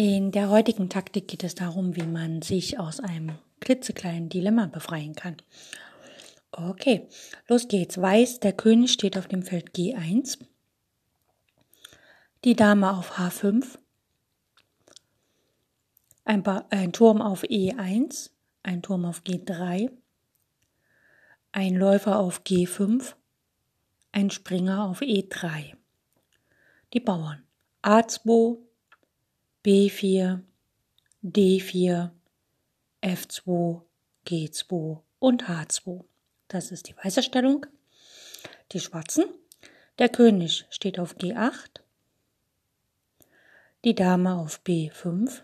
In 0.00 0.30
der 0.30 0.48
heutigen 0.48 0.88
Taktik 0.88 1.26
geht 1.26 1.42
es 1.42 1.56
darum, 1.56 1.96
wie 1.96 2.06
man 2.06 2.40
sich 2.40 2.78
aus 2.78 3.00
einem 3.00 3.36
klitzekleinen 3.58 4.28
Dilemma 4.28 4.66
befreien 4.66 5.16
kann. 5.16 5.36
Okay, 6.52 7.08
los 7.48 7.66
geht's. 7.66 8.00
Weiß, 8.00 8.38
der 8.38 8.52
König 8.52 8.92
steht 8.92 9.18
auf 9.18 9.26
dem 9.26 9.42
Feld 9.42 9.74
G1, 9.74 10.38
die 12.44 12.54
Dame 12.54 12.96
auf 12.96 13.18
H5, 13.18 13.76
ein, 16.24 16.46
ein 16.46 16.92
Turm 16.92 17.20
auf 17.20 17.42
E1, 17.42 18.30
ein 18.62 18.82
Turm 18.82 19.04
auf 19.04 19.22
G3, 19.22 19.90
ein 21.50 21.74
Läufer 21.74 22.20
auf 22.20 22.42
G5, 22.42 23.14
ein 24.12 24.30
Springer 24.30 24.84
auf 24.84 25.00
E3. 25.00 25.74
Die 26.92 27.00
Bauern 27.00 27.42
A2, 27.82 28.67
B4, 29.64 30.40
D4, 31.24 32.10
F2, 33.02 33.82
G2 34.26 35.00
und 35.18 35.44
H2. 35.48 36.04
Das 36.48 36.70
ist 36.70 36.88
die 36.88 36.96
weiße 36.96 37.22
Stellung. 37.22 37.66
Die 38.72 38.80
schwarzen. 38.80 39.24
Der 39.98 40.08
König 40.08 40.64
steht 40.70 41.00
auf 41.00 41.16
G8, 41.16 41.80
die 43.84 43.96
Dame 43.96 44.36
auf 44.36 44.60
B5, 44.64 45.42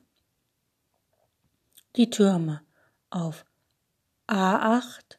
die 1.96 2.08
Türme 2.08 2.62
auf 3.10 3.44
A8 4.28 5.18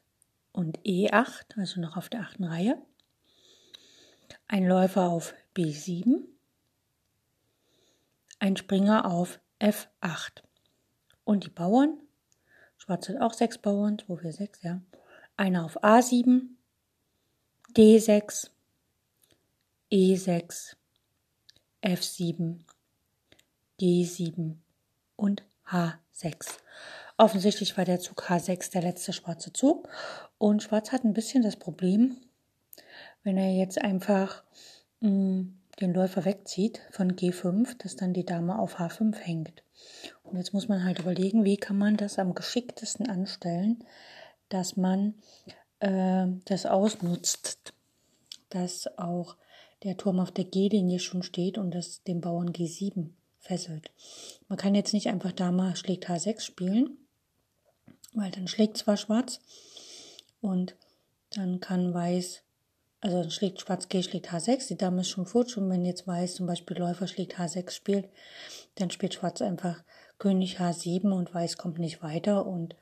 und 0.53 0.79
E8, 0.79 1.57
also 1.57 1.81
noch 1.81 1.97
auf 1.97 2.07
der 2.07 2.21
achten 2.21 2.45
Reihe, 2.45 2.81
ein 4.47 4.65
Läufer 4.65 5.09
auf 5.09 5.33
B7, 5.53 6.24
ein 8.39 8.57
Springer 8.57 9.05
auf 9.05 9.39
F8. 9.59 10.43
Und 11.23 11.45
die 11.45 11.49
Bauern, 11.49 11.97
Schwarz 12.77 13.09
hat 13.09 13.21
auch 13.21 13.33
sechs 13.33 13.57
Bauern, 13.57 13.97
2, 13.99 14.17
4, 14.17 14.33
6, 14.33 14.63
ja. 14.63 14.81
Einer 15.37 15.65
auf 15.65 15.83
A7, 15.83 16.41
D6, 17.73 18.49
E6, 19.91 20.75
F7, 21.81 22.59
G7 23.79 24.55
und 25.15 25.43
H6. 25.67 26.57
Offensichtlich 27.17 27.77
war 27.77 27.85
der 27.85 27.99
Zug 27.99 28.29
H6 28.29 28.71
der 28.71 28.81
letzte 28.81 29.13
schwarze 29.13 29.53
Zug 29.53 29.87
und 30.37 30.63
Schwarz 30.63 30.91
hat 30.91 31.03
ein 31.03 31.13
bisschen 31.13 31.43
das 31.43 31.55
Problem, 31.55 32.17
wenn 33.23 33.37
er 33.37 33.51
jetzt 33.51 33.81
einfach 33.81 34.43
mh, 34.99 35.09
mm, 35.09 35.59
den 35.81 35.93
Läufer 35.93 36.25
wegzieht 36.25 36.81
von 36.91 37.15
G5, 37.15 37.77
dass 37.77 37.95
dann 37.95 38.13
die 38.13 38.25
Dame 38.25 38.57
auf 38.57 38.79
H5 38.79 39.15
hängt. 39.15 39.63
Und 40.23 40.37
jetzt 40.37 40.53
muss 40.53 40.67
man 40.67 40.83
halt 40.83 40.99
überlegen, 40.99 41.43
wie 41.43 41.57
kann 41.57 41.77
man 41.77 41.97
das 41.97 42.17
am 42.17 42.33
geschicktesten 42.33 43.09
anstellen, 43.09 43.83
dass 44.49 44.77
man 44.77 45.15
äh, 45.79 46.27
das 46.45 46.65
ausnutzt, 46.65 47.73
dass 48.49 48.87
auch 48.97 49.35
der 49.83 49.97
Turm 49.97 50.19
auf 50.19 50.31
der 50.31 50.45
G-Linie 50.45 50.99
schon 50.99 51.23
steht 51.23 51.57
und 51.57 51.71
das 51.71 52.03
den 52.03 52.21
Bauern 52.21 52.51
G7 52.51 53.09
fesselt. 53.39 53.91
Man 54.47 54.57
kann 54.57 54.75
jetzt 54.75 54.93
nicht 54.93 55.07
einfach 55.07 55.31
Dame 55.31 55.75
schlägt 55.75 56.09
H6 56.09 56.41
spielen, 56.41 56.97
weil 58.13 58.31
dann 58.31 58.47
schlägt 58.47 58.77
zwar 58.77 58.97
Schwarz 58.97 59.39
und 60.41 60.75
dann 61.31 61.59
kann 61.59 61.93
Weiß 61.93 62.44
also 63.05 63.21
dann 63.21 63.29
schlägt 63.29 63.61
Schwarz 63.61 63.87
G 63.87 64.01
schlägt 64.01 64.31
H6, 64.31 64.67
die 64.67 64.77
Dame 64.77 65.01
ist 65.01 65.09
schon 65.09 65.27
futsch 65.27 65.57
und 65.57 65.69
wenn 65.69 65.85
jetzt 65.85 66.07
Weiß 66.07 66.33
zum 66.33 66.47
Beispiel 66.47 66.75
Läufer 66.75 67.05
schlägt 67.05 67.37
H6 67.37 67.69
spielt, 67.69 68.09
dann 68.75 68.89
spielt 68.89 69.13
Schwarz 69.13 69.43
einfach 69.43 69.83
König 70.17 70.59
H7 70.59 71.11
und 71.11 71.31
Weiß 71.31 71.57
kommt 71.57 71.77
nicht 71.77 72.01
weiter 72.01 72.47
und 72.47 72.75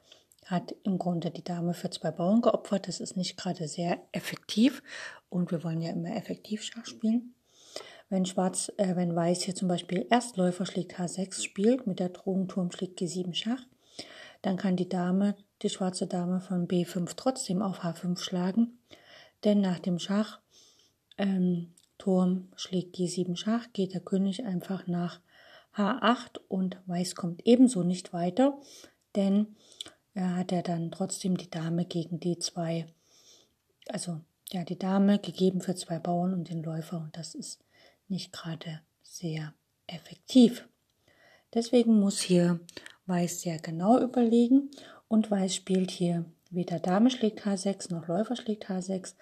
hat 0.45 0.75
im 0.85 0.97
Grunde 0.97 1.29
die 1.29 1.43
Dame 1.43 1.73
für 1.73 1.89
zwei 1.89 2.11
Bauern 2.11 2.41
geopfert. 2.41 2.87
Das 2.87 3.01
ist 3.01 3.17
nicht 3.17 3.35
gerade 3.35 3.67
sehr 3.67 3.99
effektiv 4.13 4.81
und 5.27 5.51
wir 5.51 5.61
wollen 5.65 5.81
ja 5.81 5.91
immer 5.91 6.15
effektiv 6.15 6.63
Schach 6.63 6.85
spielen. 6.85 7.33
Wenn 8.07 8.25
Schwarz, 8.25 8.71
äh, 8.77 8.95
wenn 8.95 9.17
Weiß 9.17 9.41
hier 9.41 9.55
zum 9.55 9.67
Beispiel 9.67 10.07
Erstläufer 10.09 10.65
schlägt 10.65 10.97
H6 10.97 11.43
spielt, 11.43 11.85
mit 11.85 11.99
der 11.99 12.09
Drohung 12.09 12.47
Turm 12.47 12.71
schlägt 12.71 13.01
G7 13.01 13.33
Schach, 13.33 13.65
dann 14.41 14.55
kann 14.55 14.77
die 14.77 14.87
Dame, 14.87 15.35
die 15.63 15.69
schwarze 15.69 16.07
Dame 16.07 16.39
von 16.39 16.65
B5 16.65 17.11
trotzdem 17.17 17.61
auf 17.61 17.83
H5 17.83 18.17
schlagen 18.19 18.79
denn 19.43 19.61
nach 19.61 19.79
dem 19.79 19.99
Schach 19.99 20.39
ähm, 21.17 21.73
schlägt 22.55 22.97
G7 22.97 23.37
Schach, 23.37 23.67
geht 23.71 23.93
der 23.93 24.01
König 24.01 24.43
einfach 24.43 24.87
nach 24.87 25.21
H8 25.75 26.39
und 26.49 26.77
Weiß 26.85 27.15
kommt 27.15 27.45
ebenso 27.45 27.83
nicht 27.83 28.11
weiter, 28.11 28.59
denn 29.15 29.55
er 30.13 30.35
hat 30.35 30.51
ja 30.51 30.61
dann 30.61 30.91
trotzdem 30.91 31.37
die 31.37 31.49
Dame 31.49 31.85
gegen 31.85 32.19
D2, 32.19 32.85
also 33.87 34.19
ja, 34.51 34.63
die 34.63 34.77
Dame 34.77 35.17
gegeben 35.19 35.61
für 35.61 35.75
zwei 35.75 35.97
Bauern 35.97 36.33
und 36.33 36.49
den 36.49 36.61
Läufer 36.61 36.97
und 36.97 37.15
das 37.17 37.33
ist 37.35 37.63
nicht 38.07 38.33
gerade 38.33 38.81
sehr 39.01 39.53
effektiv. 39.87 40.67
Deswegen 41.53 41.99
muss 41.99 42.21
hier 42.21 42.59
Weiß 43.05 43.41
sehr 43.41 43.59
genau 43.59 43.99
überlegen 43.99 44.71
und 45.07 45.29
Weiß 45.29 45.55
spielt 45.55 45.91
hier 45.91 46.25
Weder 46.53 46.79
Dame 46.79 47.09
schlägt 47.09 47.41
H6 47.41 47.91
noch 47.91 48.07
Läufer 48.07 48.35
schlägt 48.35 48.69
H6. 48.69 49.15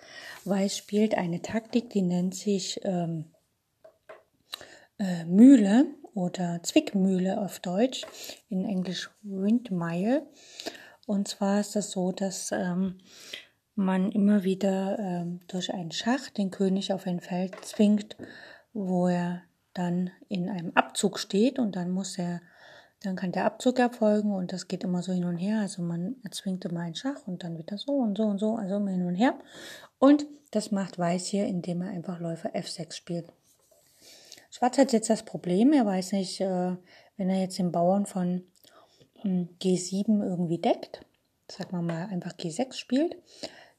Weiß 0.44 0.78
spielt 0.78 1.16
eine 1.16 1.42
Taktik, 1.42 1.90
die 1.90 2.02
nennt 2.02 2.36
sich 2.36 2.82
ähm, 2.84 3.26
äh, 5.00 5.24
Mühle 5.24 5.86
oder 6.14 6.62
Zwickmühle 6.62 7.40
auf 7.40 7.62
Deutsch, 7.62 8.06
in 8.50 8.66
Englisch 8.66 9.10
Windmile. 9.22 10.28
Und 11.08 11.30
zwar 11.30 11.62
ist 11.62 11.78
das 11.78 11.92
so, 11.92 12.12
dass 12.12 12.52
ähm, 12.52 12.98
man 13.76 14.12
immer 14.12 14.44
wieder 14.44 15.00
ähm, 15.00 15.40
durch 15.48 15.74
einen 15.74 15.92
Schach 15.92 16.30
den 16.32 16.52
König 16.52 16.92
auf 16.92 17.08
ein 17.08 17.22
Feld 17.22 17.64
zwingt, 17.64 18.18
wo 18.74 19.08
er 19.08 19.42
dann 19.74 20.12
in 20.28 20.50
einem 20.50 20.74
Abzug 20.76 21.18
steht 21.18 21.60
und 21.60 21.78
dann 21.78 21.92
muss 21.92 22.18
er 22.18 22.42
dann 23.04 23.16
kann 23.16 23.32
der 23.32 23.46
Abzug 23.46 23.80
erfolgen 23.80 24.32
und 24.32 24.54
das 24.54 24.68
geht 24.68 24.84
immer 24.84 25.02
so 25.02 25.12
hin 25.12 25.26
und 25.26 25.38
her. 25.38 25.60
Also 25.60 25.82
man 25.82 26.16
erzwingt 26.24 26.66
immer 26.66 26.82
einen 26.82 26.96
Schach 26.96 27.26
und 27.26 27.44
dann 27.44 27.58
wieder 27.58 27.78
so 27.78 27.94
und 27.94 28.18
so 28.18 28.24
und 28.24 28.38
so, 28.38 28.56
also 28.56 28.76
immer 28.76 28.92
hin 28.92 29.06
und 29.06 29.16
her. 29.16 29.34
Und 29.98 30.28
das 30.52 30.72
macht 30.72 31.00
Weiß 31.00 31.26
hier, 31.26 31.48
indem 31.48 31.82
er 31.82 31.90
einfach 31.90 32.20
Läufer 32.20 32.56
F6 32.56 32.94
spielt. 32.94 33.26
Schwarz 34.52 34.78
hat 34.78 34.94
jetzt 34.94 35.10
das 35.10 35.24
Problem, 35.24 35.74
er 35.74 35.86
weiß 35.86 36.12
nicht, 36.12 36.42
äh, 36.42 36.76
wenn 37.18 37.30
er 37.30 37.40
jetzt 37.40 37.58
den 37.58 37.72
Bauern 37.72 38.06
von 38.06 38.44
hm, 39.22 39.50
G7 39.62 40.24
irgendwie 40.24 40.60
deckt, 40.60 41.04
sagen 41.50 41.72
wir 41.72 41.82
mal 41.82 42.08
einfach 42.08 42.34
G6 42.34 42.74
spielt, 42.74 43.16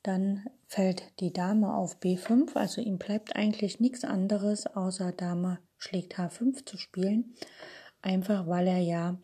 dann 0.03 0.47
fällt 0.67 1.05
die 1.21 1.33
Dame 1.33 1.75
auf 1.75 2.01
B5, 2.01 2.57
also 2.57 2.81
ihm 2.81 2.99
bleibt 2.99 3.37
eigentlich 3.37 3.79
nichts 3.79 4.05
anderes, 4.05 4.67
außer 4.67 5.13
Dame 5.13 5.59
schlägt 5.79 6.19
H5 6.19 6.65
zu 6.65 6.77
spielen 6.77 7.35
einfach 8.03 8.47
weil 8.47 8.67
er 8.67 8.79
ja 8.79 9.19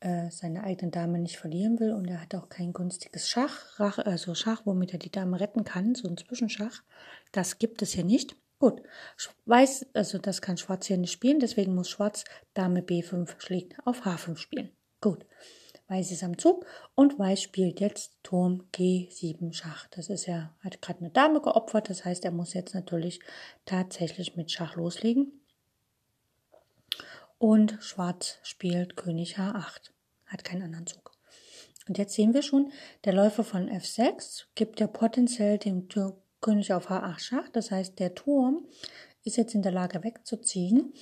äh, 0.00 0.30
seine 0.30 0.64
eigene 0.64 0.90
Dame 0.90 1.18
nicht 1.18 1.38
verlieren 1.38 1.78
will 1.78 1.92
und 1.92 2.08
er 2.08 2.20
hat 2.20 2.34
auch 2.34 2.48
kein 2.48 2.72
günstiges 2.72 3.28
Schach, 3.28 3.78
also 3.78 4.34
Schach, 4.34 4.62
womit 4.64 4.92
er 4.92 4.98
die 4.98 5.12
Dame 5.12 5.38
retten 5.38 5.64
kann, 5.64 5.94
so 5.94 6.08
ein 6.08 6.16
Zwischenschach. 6.16 6.82
Das 7.30 7.58
gibt 7.58 7.82
es 7.82 7.92
hier 7.92 8.04
nicht. 8.04 8.34
Gut, 8.58 8.82
Weiß, 9.44 9.86
also 9.92 10.18
das 10.18 10.40
kann 10.40 10.56
Schwarz 10.56 10.86
hier 10.86 10.96
nicht 10.96 11.12
spielen, 11.12 11.40
deswegen 11.40 11.74
muss 11.74 11.88
Schwarz 11.88 12.24
Dame 12.54 12.80
B5 12.80 13.28
schlägt 13.38 13.76
auf 13.84 14.06
H5 14.06 14.36
spielen. 14.36 14.70
Gut, 15.00 15.26
Weiß 15.88 16.10
ist 16.10 16.22
am 16.22 16.38
Zug 16.38 16.64
und 16.94 17.18
Weiß 17.18 17.42
spielt 17.42 17.80
jetzt 17.80 18.16
Turm 18.22 18.68
G7 18.72 19.52
Schach. 19.52 19.88
Das 19.90 20.08
ist 20.08 20.26
ja, 20.26 20.54
hat 20.60 20.80
gerade 20.80 21.00
eine 21.00 21.10
Dame 21.10 21.40
geopfert, 21.40 21.90
das 21.90 22.04
heißt, 22.04 22.24
er 22.24 22.30
muss 22.30 22.54
jetzt 22.54 22.74
natürlich 22.74 23.20
tatsächlich 23.66 24.36
mit 24.36 24.50
Schach 24.50 24.76
loslegen 24.76 25.41
und 27.42 27.76
Schwarz 27.80 28.38
spielt 28.44 28.96
König 28.96 29.36
H8, 29.36 29.90
hat 30.26 30.44
keinen 30.44 30.62
anderen 30.62 30.86
Zug. 30.86 31.10
Und 31.88 31.98
jetzt 31.98 32.14
sehen 32.14 32.34
wir 32.34 32.42
schon, 32.42 32.70
der 33.04 33.14
Läufer 33.14 33.42
von 33.42 33.68
F6 33.68 34.44
gibt 34.54 34.78
ja 34.78 34.86
potenziell 34.86 35.58
dem 35.58 35.88
König 36.40 36.72
auf 36.72 36.88
H8 36.88 37.18
Schach, 37.18 37.48
das 37.48 37.72
heißt 37.72 37.98
der 37.98 38.14
Turm 38.14 38.68
ist 39.24 39.38
jetzt 39.38 39.56
in 39.56 39.62
der 39.62 39.72
Lage 39.72 40.04
wegzuziehen 40.04 40.92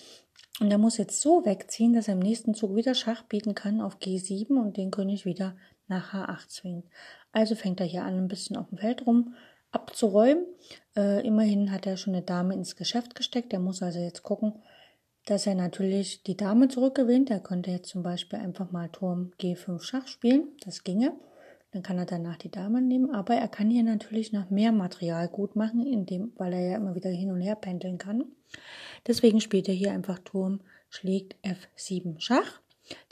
Und 0.61 0.71
er 0.71 0.79
muss 0.79 0.97
jetzt 0.97 1.21
so 1.21 1.45
wegziehen, 1.45 1.93
dass 1.93 2.09
er 2.09 2.15
im 2.15 2.21
nächsten 2.21 2.55
Zug 2.55 2.75
wieder 2.75 2.95
Schach 2.95 3.25
bieten 3.25 3.55
kann 3.55 3.83
auf 3.83 3.99
G7 3.99 4.59
und 4.59 4.79
den 4.79 4.91
König 4.91 5.27
wieder 5.27 5.59
nach 5.89 6.15
H8 6.15 6.49
zwingt. 6.49 6.87
Also 7.33 7.55
fängt 7.55 7.81
er 7.81 7.87
hier 7.87 8.05
an, 8.05 8.17
ein 8.17 8.29
bisschen 8.29 8.57
auf 8.57 8.71
dem 8.71 8.79
Feld 8.79 9.07
rum 9.07 9.35
abzuräumen. 9.73 10.47
Äh, 10.97 11.27
immerhin 11.27 11.71
hat 11.71 11.87
er 11.87 11.99
schon 11.99 12.15
eine 12.15 12.25
Dame 12.25 12.55
ins 12.55 12.77
Geschäft 12.77 13.15
gesteckt. 13.15 13.53
Er 13.53 13.61
muss 13.61 13.83
also 13.83 13.99
jetzt 13.99 14.23
gucken, 14.23 14.55
dass 15.27 15.47
er 15.47 15.55
natürlich 15.55 16.23
die 16.23 16.37
Dame 16.37 16.69
zurückgewinnt. 16.69 17.31
Er 17.31 17.41
könnte 17.41 17.71
jetzt 17.71 17.91
zum 17.91 18.03
Beispiel 18.03 18.39
einfach 18.39 18.71
mal 18.71 18.89
Turm 18.89 19.33
G5 19.41 19.81
Schach 19.83 20.07
spielen. 20.07 20.49
Das 20.65 20.83
ginge. 20.83 21.13
Dann 21.73 21.83
kann 21.83 21.99
er 21.99 22.07
danach 22.07 22.37
die 22.37 22.51
Dame 22.51 22.83
nehmen. 22.83 23.15
Aber 23.15 23.35
er 23.35 23.49
kann 23.49 23.71
hier 23.71 23.85
natürlich 23.85 24.33
noch 24.33 24.51
mehr 24.51 24.73
Material 24.73 25.29
gut 25.29 25.55
machen, 25.57 25.87
indem, 25.87 26.33
weil 26.37 26.53
er 26.53 26.71
ja 26.71 26.77
immer 26.77 26.95
wieder 26.95 27.11
hin 27.11 27.31
und 27.31 27.41
her 27.41 27.55
pendeln 27.55 27.99
kann. 27.99 28.25
Deswegen 29.07 29.41
spielt 29.41 29.69
er 29.69 29.75
hier 29.75 29.93
einfach 29.93 30.19
Turm 30.19 30.61
schlägt 30.89 31.37
F7 31.45 32.19
Schach. 32.19 32.61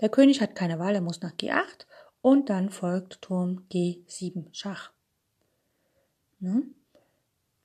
Der 0.00 0.08
König 0.08 0.40
hat 0.40 0.56
keine 0.56 0.81
Wahl, 0.81 0.96
er 0.96 1.00
muss 1.00 1.20
nach 1.20 1.34
G8 1.34 1.87
und 2.20 2.50
dann 2.50 2.70
folgt 2.70 3.22
Turm 3.22 3.64
G7 3.70 4.46
Schach. 4.50 4.90
Ne? 6.40 6.64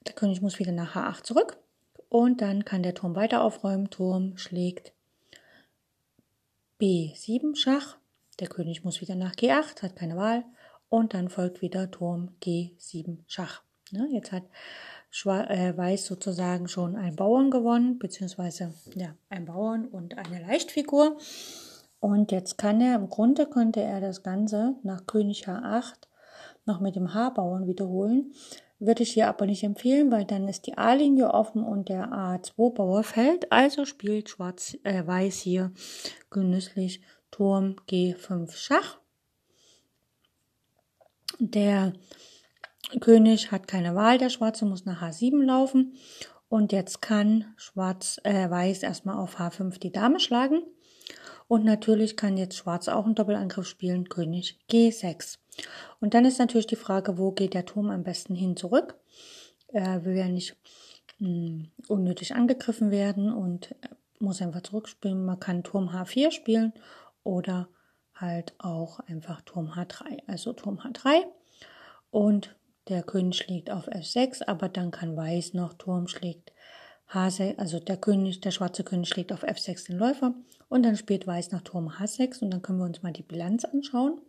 Der 0.06 0.13
König 0.13 0.42
muss 0.42 0.60
wieder 0.60 0.72
nach 0.72 0.96
H8 0.96 1.24
zurück 1.24 1.57
und 2.13 2.42
dann 2.42 2.63
kann 2.63 2.83
der 2.83 2.94
Turm 2.94 3.15
weiter 3.15 3.42
aufräumen. 3.42 3.89
Turm 3.89 4.38
schlägt 4.38 4.94
B7 6.80 7.56
Schach. 7.56 7.98
Der 8.39 8.48
König 8.48 8.83
muss 8.83 9.01
wieder 9.01 9.15
nach 9.15 9.33
G8, 9.33 9.81
hat 9.81 9.95
keine 9.95 10.15
Wahl 10.15 10.45
und 10.89 11.15
dann 11.15 11.30
folgt 11.30 11.63
wieder 11.63 11.89
Turm 11.89 12.30
G7 12.44 13.18
Schach. 13.25 13.63
Ne? 13.89 14.07
Jetzt 14.12 14.31
hat 14.31 14.44
äh, 15.25 15.75
Weiß 15.75 16.06
sozusagen 16.06 16.68
schon 16.68 16.95
einen 16.95 17.15
Bauern 17.15 17.50
gewonnen, 17.50 17.98
beziehungsweise 17.98 18.75
ja, 18.94 19.15
ein 19.30 19.45
Bauern 19.45 19.88
und 19.88 20.15
eine 20.15 20.39
Leichtfigur. 20.39 21.18
Und 22.00 22.31
jetzt 22.31 22.60
kann 22.60 22.80
er, 22.80 22.94
im 22.95 23.10
Grunde 23.10 23.48
könnte 23.48 23.81
er 23.81 24.01
das 24.01 24.21
Ganze 24.21 24.75
nach 24.83 25.07
König 25.07 25.48
H8 25.48 25.95
noch 26.65 26.80
mit 26.80 26.95
dem 26.95 27.15
H-Bauern 27.15 27.65
wiederholen. 27.65 28.33
Würde 28.86 29.04
ich 29.04 29.14
hier 29.14 29.30
aber 29.30 29.46
nicht 29.46 29.64
empfehlen, 29.64 30.12
weil 30.12 30.26
dann 30.26 30.46
ist 30.50 30.68
die 30.68 30.78
A-Linie 30.78 31.34
offen 31.34 31.64
und 31.64 31.88
der 31.88 32.10
A2-Bauer 32.12 33.04
fällt. 33.06 33.50
Also 33.50 33.86
spielt 33.86 34.28
Schwarz, 34.28 34.78
äh, 34.84 35.08
Weiß 35.08 35.40
hier 35.40 35.72
genüsslich 36.30 37.02
Turm 37.32 37.78
G5 37.88 38.52
Schach. 38.52 39.00
Der 41.40 41.94
König 43.00 43.54
hat 43.54 43.70
keine 43.70 43.96
Wahl, 43.96 44.18
der 44.18 44.30
Schwarze 44.30 44.66
muss 44.66 44.84
nach 44.84 45.02
H7 45.02 45.42
laufen. 45.46 45.96
Und 46.50 46.74
jetzt 46.74 47.02
kann 47.02 47.54
Schwarz, 47.56 48.20
äh, 48.26 48.50
Weiß 48.50 48.84
erstmal 48.84 49.16
auf 49.16 49.40
H5 49.40 49.80
die 49.80 49.94
Dame 49.94 50.20
schlagen. 50.20 50.62
Und 51.48 51.64
natürlich 51.64 52.18
kann 52.18 52.36
jetzt 52.36 52.58
Schwarz 52.58 52.90
auch 52.90 53.06
einen 53.06 53.16
Doppelangriff 53.16 53.66
spielen, 53.66 54.10
König 54.10 54.60
G6. 54.70 55.38
Und 56.00 56.14
dann 56.14 56.26
ist 56.26 56.40
natürlich 56.40 56.68
die 56.68 56.76
Frage, 56.76 57.18
wo 57.18 57.32
geht 57.32 57.54
der 57.54 57.66
Turm 57.66 57.90
am 57.90 58.04
besten 58.04 58.36
hin 58.36 58.58
zurück? 58.58 58.96
Er 59.68 60.06
will 60.06 60.16
ja 60.16 60.28
nicht 60.28 60.56
mh, 61.20 61.28
hm, 61.28 61.72
unnötig 61.88 62.36
angegriffen 62.36 62.92
werden 62.92 63.32
und 63.32 63.76
muss 64.20 64.42
einfach 64.42 64.62
zurückspielen. 64.62 65.26
Man 65.26 65.40
kann 65.40 65.64
Turm 65.64 65.90
H4 65.90 66.32
spielen 66.32 66.74
oder 67.24 67.68
halt 68.16 68.54
auch 68.58 69.00
einfach 69.00 69.42
Turm 69.42 69.72
H3. 69.72 70.24
Also 70.28 70.54
Turm 70.54 70.80
H3 70.80 71.24
und 72.12 72.56
der 72.90 73.04
König 73.04 73.38
schlägt 73.38 73.72
auf 73.72 73.88
F6, 73.88 74.46
aber 74.46 74.70
dann 74.70 74.92
kann 74.92 75.16
Weiß 75.16 75.54
noch 75.54 75.74
Turm 75.74 76.08
schlägt 76.08 76.52
H6, 77.12 77.58
also 77.58 77.80
der 77.80 77.98
König, 77.98 78.42
der 78.42 78.52
schwarze 78.52 78.84
König 78.84 79.10
schlägt 79.10 79.32
auf 79.32 79.44
F6 79.44 79.88
den 79.88 79.98
Läufer 79.98 80.34
und 80.68 80.84
dann 80.84 80.98
spielt 80.98 81.28
Weiß 81.28 81.52
nach 81.52 81.62
Turm 81.62 81.90
H6 81.90 82.42
und 82.42 82.52
dann 82.52 82.62
können 82.62 82.80
wir 82.80 82.86
uns 82.86 83.02
mal 83.04 83.14
die 83.14 83.24
Bilanz 83.24 83.66
anschauen. 83.66 84.20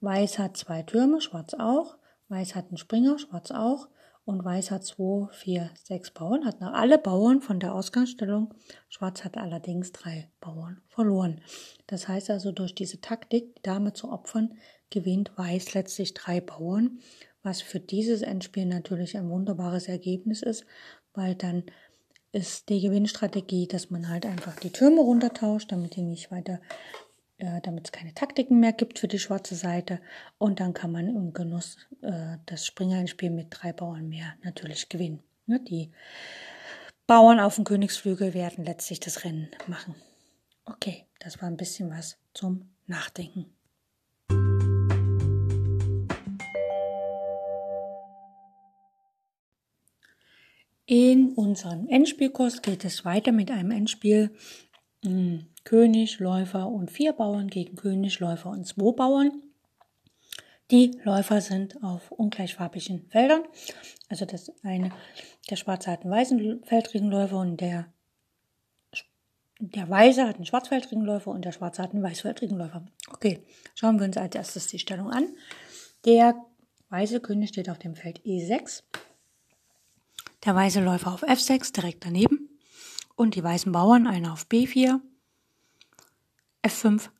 Weiß 0.00 0.38
hat 0.38 0.56
zwei 0.56 0.82
Türme, 0.82 1.20
Schwarz 1.20 1.54
auch. 1.54 1.96
Weiß 2.28 2.54
hat 2.54 2.68
einen 2.68 2.76
Springer, 2.76 3.18
Schwarz 3.18 3.50
auch. 3.50 3.88
Und 4.24 4.44
Weiß 4.44 4.70
hat 4.70 4.84
zwei, 4.84 5.26
vier, 5.32 5.70
sechs 5.82 6.10
Bauern, 6.10 6.44
hat 6.44 6.60
noch 6.60 6.74
alle 6.74 6.98
Bauern 6.98 7.40
von 7.40 7.60
der 7.60 7.74
Ausgangsstellung. 7.74 8.52
Schwarz 8.88 9.24
hat 9.24 9.38
allerdings 9.38 9.92
drei 9.92 10.30
Bauern 10.40 10.82
verloren. 10.88 11.40
Das 11.86 12.08
heißt 12.08 12.30
also, 12.30 12.52
durch 12.52 12.74
diese 12.74 13.00
Taktik, 13.00 13.54
die 13.56 13.62
Dame 13.62 13.94
zu 13.94 14.12
opfern, 14.12 14.54
gewinnt 14.90 15.32
Weiß 15.36 15.74
letztlich 15.74 16.12
drei 16.14 16.40
Bauern 16.40 17.00
was 17.42 17.62
für 17.62 17.80
dieses 17.80 18.22
Endspiel 18.22 18.66
natürlich 18.66 19.16
ein 19.16 19.30
wunderbares 19.30 19.88
Ergebnis 19.88 20.42
ist, 20.42 20.66
weil 21.14 21.34
dann 21.34 21.64
ist 22.32 22.68
die 22.68 22.80
Gewinnstrategie, 22.80 23.66
dass 23.66 23.90
man 23.90 24.08
halt 24.08 24.26
einfach 24.26 24.56
die 24.60 24.70
Türme 24.70 25.00
runtertauscht, 25.00 25.72
damit 25.72 25.96
die 25.96 26.02
nicht 26.02 26.30
weiter, 26.30 26.60
äh, 27.38 27.60
damit 27.62 27.86
es 27.86 27.92
keine 27.92 28.14
Taktiken 28.14 28.60
mehr 28.60 28.72
gibt 28.72 28.98
für 28.98 29.08
die 29.08 29.18
schwarze 29.18 29.54
Seite. 29.54 30.00
Und 30.38 30.60
dann 30.60 30.74
kann 30.74 30.92
man 30.92 31.08
im 31.08 31.32
Genuss 31.32 31.76
äh, 32.02 32.36
das 32.46 32.66
Springerspiel 32.66 33.30
mit 33.30 33.48
drei 33.50 33.72
Bauern 33.72 34.08
mehr 34.08 34.34
natürlich 34.42 34.88
gewinnen. 34.88 35.22
Ne? 35.46 35.60
Die 35.60 35.90
Bauern 37.06 37.40
auf 37.40 37.54
dem 37.54 37.64
Königsflügel 37.64 38.34
werden 38.34 38.64
letztlich 38.64 39.00
das 39.00 39.24
Rennen 39.24 39.48
machen. 39.66 39.94
Okay, 40.64 41.06
das 41.20 41.40
war 41.40 41.48
ein 41.48 41.56
bisschen 41.56 41.90
was 41.90 42.18
zum 42.34 42.68
Nachdenken. 42.86 43.46
In 50.84 51.34
unserem 51.34 51.86
Endspielkurs 51.88 52.62
geht 52.62 52.84
es 52.84 53.04
weiter 53.04 53.30
mit 53.30 53.50
einem 53.50 53.70
Endspiel 53.70 54.34
hm, 55.04 55.46
König, 55.68 56.18
Läufer 56.18 56.66
und 56.66 56.90
vier 56.90 57.12
Bauern 57.12 57.48
gegen 57.48 57.76
König, 57.76 58.20
Läufer 58.20 58.48
und 58.48 58.66
zwei 58.66 58.90
Bauern. 58.90 59.42
Die 60.70 60.98
Läufer 61.04 61.42
sind 61.42 61.82
auf 61.84 62.10
ungleichfarbigen 62.10 63.06
Feldern. 63.10 63.42
Also 64.08 64.24
das 64.24 64.50
eine, 64.62 64.92
der 65.50 65.56
Schwarze 65.56 65.90
hat 65.90 66.04
einen 66.04 66.10
weißen 66.10 66.64
Feldregenläufer 66.64 67.38
und 67.38 67.60
der, 67.60 67.92
der 69.58 69.90
Weiße 69.90 70.26
hat 70.26 70.36
einen 70.36 70.46
Schwarzfeldregenläufer 70.46 71.30
und 71.30 71.44
der 71.44 71.52
Schwarze 71.52 71.82
hat 71.82 71.92
einen 71.92 72.02
Weißfeldregenläufer. 72.02 72.86
Okay, 73.10 73.42
schauen 73.74 73.98
wir 73.98 74.06
uns 74.06 74.16
als 74.16 74.34
erstes 74.34 74.68
die 74.68 74.78
Stellung 74.78 75.10
an. 75.10 75.28
Der 76.06 76.34
weiße 76.88 77.20
König 77.20 77.50
steht 77.50 77.68
auf 77.68 77.78
dem 77.78 77.94
Feld 77.94 78.20
E6 78.20 78.84
der 80.46 80.54
weiße 80.54 80.82
Läufer 80.82 81.12
auf 81.12 81.24
F6 81.24 81.74
direkt 81.74 82.06
daneben 82.06 82.48
und 83.16 83.34
die 83.34 83.44
weißen 83.44 83.70
Bauern 83.70 84.06
einer 84.06 84.32
auf 84.32 84.46
B4, 84.46 85.00
F5, 86.62 87.10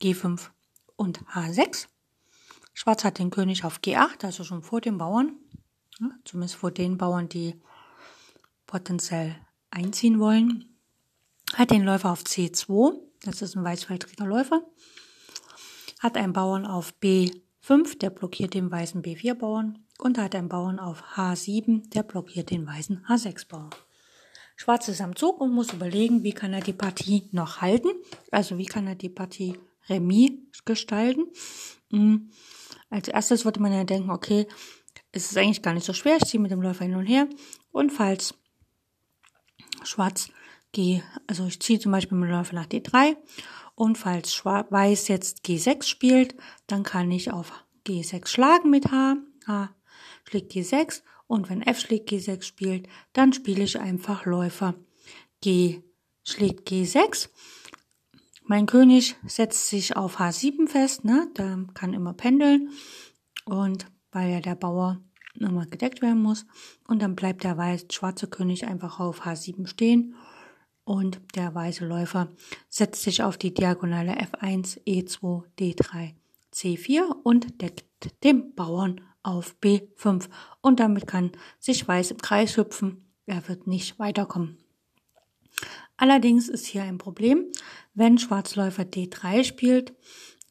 G5 0.00 0.50
und 0.96 1.24
H6. 1.26 1.86
Schwarz 2.72 3.04
hat 3.04 3.18
den 3.18 3.30
König 3.30 3.64
auf 3.64 3.78
G8, 3.78 4.24
also 4.24 4.44
schon 4.44 4.62
vor 4.62 4.80
den 4.80 4.98
Bauern, 4.98 5.36
zumindest 6.24 6.56
vor 6.56 6.70
den 6.70 6.98
Bauern, 6.98 7.28
die 7.28 7.54
potenziell 8.66 9.36
einziehen 9.70 10.18
wollen. 10.18 10.76
Hat 11.54 11.70
den 11.70 11.84
Läufer 11.84 12.10
auf 12.10 12.22
C2, 12.22 12.98
das 13.22 13.42
ist 13.42 13.56
ein 13.56 13.64
weißfeldriger 13.64 14.26
Läufer. 14.26 14.62
Hat 16.00 16.16
einen 16.16 16.32
Bauern 16.32 16.66
auf 16.66 16.92
B5, 17.00 17.98
der 17.98 18.10
blockiert 18.10 18.54
den 18.54 18.70
weißen 18.70 19.02
B4-Bauern 19.02 19.86
und 19.98 20.18
hat 20.18 20.34
einen 20.34 20.48
Bauern 20.48 20.78
auf 20.78 21.02
H7, 21.14 21.88
der 21.90 22.02
blockiert 22.02 22.50
den 22.50 22.66
weißen 22.66 23.06
H6-Bauern. 23.06 23.70
Schwarz 24.56 24.88
ist 24.88 25.00
am 25.00 25.16
Zug 25.16 25.40
und 25.40 25.52
muss 25.52 25.72
überlegen, 25.72 26.22
wie 26.22 26.32
kann 26.32 26.52
er 26.52 26.60
die 26.60 26.72
Partie 26.72 27.28
noch 27.32 27.60
halten, 27.60 27.88
also 28.30 28.56
wie 28.58 28.66
kann 28.66 28.86
er 28.86 28.94
die 28.94 29.08
Partie 29.08 29.58
Remis 29.88 30.32
gestalten. 30.64 31.26
Hm, 31.90 32.30
als 32.90 33.08
erstes 33.08 33.44
würde 33.44 33.60
man 33.60 33.72
ja 33.72 33.84
denken, 33.84 34.10
okay, 34.10 34.46
es 35.12 35.30
ist 35.30 35.36
eigentlich 35.36 35.62
gar 35.62 35.74
nicht 35.74 35.86
so 35.86 35.92
schwer, 35.92 36.16
ich 36.16 36.24
ziehe 36.24 36.40
mit 36.40 36.50
dem 36.50 36.62
Läufer 36.62 36.84
hin 36.84 36.94
und 36.94 37.06
her. 37.06 37.28
Und 37.72 37.90
falls 37.90 38.34
Schwarz 39.82 40.28
G, 40.72 41.02
also 41.26 41.46
ich 41.46 41.60
ziehe 41.60 41.78
zum 41.78 41.92
Beispiel 41.92 42.16
mit 42.16 42.28
dem 42.28 42.36
Läufer 42.36 42.54
nach 42.54 42.66
D3 42.66 43.16
und 43.74 43.98
falls 43.98 44.34
Schwarz, 44.34 44.70
Weiß 44.70 45.08
jetzt 45.08 45.44
G6 45.44 45.84
spielt, 45.84 46.34
dann 46.66 46.82
kann 46.82 47.10
ich 47.10 47.32
auf 47.32 47.52
G6 47.86 48.26
schlagen 48.28 48.70
mit 48.70 48.90
H, 48.90 49.16
H 49.46 49.74
schlägt 50.24 50.52
G6 50.52 51.02
und 51.26 51.48
wenn 51.48 51.62
F 51.62 51.80
schlägt 51.80 52.10
G6 52.10 52.42
spielt, 52.42 52.88
dann 53.12 53.32
spiele 53.32 53.64
ich 53.64 53.78
einfach 53.78 54.26
Läufer 54.26 54.74
G 55.40 55.82
schlägt 56.24 56.68
G6. 56.68 57.28
Mein 58.46 58.66
König 58.66 59.16
setzt 59.26 59.68
sich 59.68 59.96
auf 59.96 60.20
H7 60.20 60.68
fest, 60.68 61.04
ne? 61.04 61.28
da 61.34 61.58
kann 61.74 61.94
immer 61.94 62.12
pendeln 62.12 62.70
und 63.44 63.86
weil 64.12 64.30
ja 64.30 64.40
der 64.40 64.54
Bauer 64.54 65.00
immer 65.34 65.66
gedeckt 65.66 66.02
werden 66.02 66.22
muss 66.22 66.46
und 66.86 67.02
dann 67.02 67.16
bleibt 67.16 67.44
der 67.44 67.56
weiß 67.56 67.86
schwarze 67.90 68.28
König 68.28 68.66
einfach 68.66 69.00
auf 69.00 69.26
H7 69.26 69.66
stehen 69.66 70.14
und 70.84 71.20
der 71.34 71.54
weiße 71.54 71.86
Läufer 71.86 72.28
setzt 72.68 73.02
sich 73.02 73.22
auf 73.22 73.38
die 73.38 73.54
Diagonale 73.54 74.12
F1, 74.12 74.84
E2, 74.84 75.44
D3, 75.58 76.14
C4 76.52 77.02
und 77.22 77.60
deckt 77.62 77.84
den 78.22 78.54
Bauern 78.54 79.00
auf 79.24 79.56
B5 79.60 80.28
und 80.60 80.78
damit 80.78 81.08
kann 81.08 81.32
sich 81.58 81.88
Weiß 81.88 82.12
im 82.12 82.18
Kreis 82.18 82.56
hüpfen. 82.56 83.04
Er 83.26 83.48
wird 83.48 83.66
nicht 83.66 83.98
weiterkommen. 83.98 84.58
Allerdings 85.96 86.48
ist 86.48 86.66
hier 86.66 86.82
ein 86.82 86.98
Problem. 86.98 87.46
Wenn 87.94 88.18
Schwarzläufer 88.18 88.82
D3 88.82 89.44
spielt, 89.44 89.94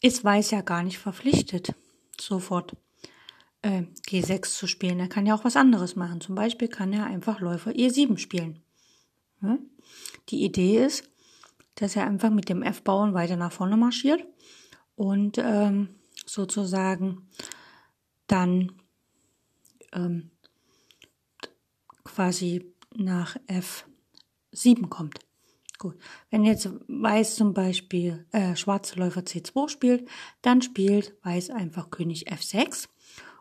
ist 0.02 0.24
Weiß 0.24 0.52
ja 0.52 0.62
gar 0.62 0.84
nicht 0.84 0.98
verpflichtet, 0.98 1.74
sofort 2.20 2.76
äh, 3.62 3.84
G6 4.08 4.58
zu 4.58 4.68
spielen. 4.68 5.00
Er 5.00 5.10
kann 5.10 5.26
ja 5.26 5.36
auch 5.36 5.44
was 5.46 5.56
anderes 5.56 5.96
machen. 5.96 6.22
Zum 6.22 6.36
Beispiel 6.36 6.68
kann 6.68 6.94
er 6.94 7.06
einfach 7.06 7.40
Läufer 7.40 7.72
E7 7.72 8.18
spielen. 8.18 8.62
Ja? 9.42 9.58
Die 10.30 10.44
Idee 10.44 10.86
ist, 10.86 11.10
dass 11.76 11.96
er 11.96 12.06
einfach 12.06 12.30
mit 12.30 12.50
dem 12.50 12.64
F-Bauern 12.64 13.14
weiter 13.14 13.36
nach 13.36 13.52
vorne 13.52 13.78
marschiert 13.78 14.24
und 14.96 15.38
ähm, 15.38 15.90
sozusagen 16.26 17.28
dann 18.28 18.72
ähm, 19.92 20.32
quasi 22.04 22.74
nach 22.96 23.38
F7 23.48 24.88
kommt. 24.90 25.20
Gut. 25.80 25.98
Wenn 26.30 26.46
jetzt 26.46 26.70
Weiß 26.88 27.36
zum 27.36 27.54
Beispiel 27.54 28.26
äh, 28.32 28.56
schwarze 28.56 28.98
Läufer 28.98 29.22
C2 29.22 29.70
spielt, 29.70 30.08
dann 30.42 30.62
spielt 30.62 31.14
Weiß 31.24 31.50
einfach 31.50 31.90
König 31.90 32.32
F6 32.32 32.88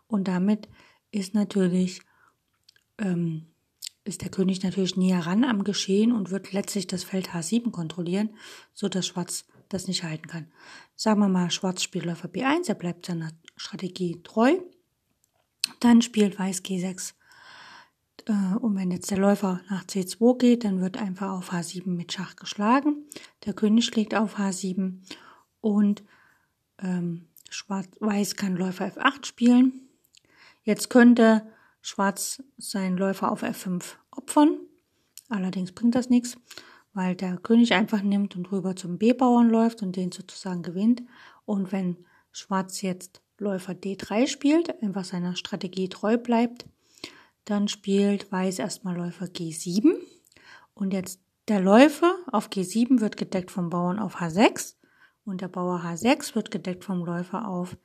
und 0.09 0.29
damit 0.29 0.69
ist 1.11 1.35
natürlich 1.35 2.01
ähm, 2.99 3.47
ist 4.05 4.23
der 4.23 4.31
König 4.31 4.63
natürlich 4.63 4.97
näher 4.97 5.27
ran 5.27 5.45
am 5.45 5.63
Geschehen 5.63 6.13
und 6.13 6.31
wird 6.31 6.53
letztlich 6.53 6.87
das 6.87 7.05
Feld 7.05 7.31
H7 7.31 7.71
kontrollieren, 7.71 8.31
so 8.75 8.89
dass 8.89 9.07
Schwarz 9.07 9.45
das 9.69 9.87
nicht 9.87 10.03
halten 10.03 10.27
kann. 10.27 10.51
Sagen 10.97 11.21
wir 11.21 11.29
mal, 11.29 11.51
Schwarz 11.51 11.83
spielt 11.83 12.05
Läufer 12.05 12.29
B1, 12.29 12.69
er 12.69 12.75
bleibt 12.75 13.07
seiner 13.07 13.31
Strategie 13.57 14.23
treu. 14.23 14.57
Dann 15.81 16.03
spielt 16.03 16.39
Weiß 16.39 16.63
G6 16.65 17.15
äh, 18.27 18.57
und 18.57 18.77
wenn 18.77 18.91
jetzt 18.91 19.11
der 19.11 19.19
Läufer 19.19 19.61
nach 19.69 19.85
C2 19.85 20.39
geht, 20.39 20.65
dann 20.65 20.81
wird 20.81 20.97
einfach 20.97 21.31
auf 21.31 21.53
H7 21.53 21.89
mit 21.89 22.13
Schach 22.13 22.37
geschlagen. 22.37 23.05
Der 23.45 23.55
König 23.55 23.85
schlägt 23.85 24.15
auf 24.15 24.39
H7 24.39 24.99
und 25.61 26.03
ähm, 26.79 27.27
Schwarz, 27.51 27.89
Weiß 28.01 28.37
kann 28.37 28.57
Läufer 28.57 28.87
F8 28.87 29.27
spielen. 29.27 29.89
Jetzt 30.65 30.91
könnte 30.91 31.47
Schwarz 31.81 32.43
seinen 32.57 32.97
Läufer 32.97 33.31
auf 33.31 33.43
F5 33.43 33.83
opfern. 34.11 34.57
Allerdings 35.29 35.73
bringt 35.73 35.95
das 35.95 36.09
nichts, 36.09 36.37
weil 36.93 37.17
der 37.17 37.37
König 37.39 37.75
einfach 37.75 38.03
nimmt 38.03 38.37
und 38.37 38.53
rüber 38.53 38.77
zum 38.77 38.99
B-Bauern 38.99 39.49
läuft 39.49 39.83
und 39.83 39.97
den 39.97 40.13
sozusagen 40.13 40.63
gewinnt. 40.63 41.03
Und 41.45 41.73
wenn 41.73 41.97
Schwarz 42.31 42.83
jetzt 42.83 43.21
Läufer 43.43 43.73
D3 43.73 44.27
spielt, 44.27 44.83
einfach 44.83 45.05
seiner 45.05 45.37
Strategie 45.37 45.89
treu 45.89 46.17
bleibt, 46.17 46.67
dann 47.45 47.69
spielt 47.69 48.31
Weiß 48.31 48.59
erstmal 48.59 48.97
Läufer 48.97 49.27
G7. 49.27 49.95
Und 50.75 50.93
jetzt 50.93 51.21
der 51.49 51.61
Läufer 51.61 52.15
auf 52.31 52.49
G7 52.49 53.01
wird 53.01 53.17
gedeckt 53.17 53.51
vom 53.51 53.69
Bauern 53.69 53.99
auf 53.99 54.17
H6 54.17 54.77
und 55.25 55.41
der 55.41 55.49
Bauer 55.49 55.81
H6 55.85 56.35
wird 56.35 56.51
gedeckt 56.51 56.85
vom 56.85 57.05
Läufer 57.05 57.49
auf 57.49 57.77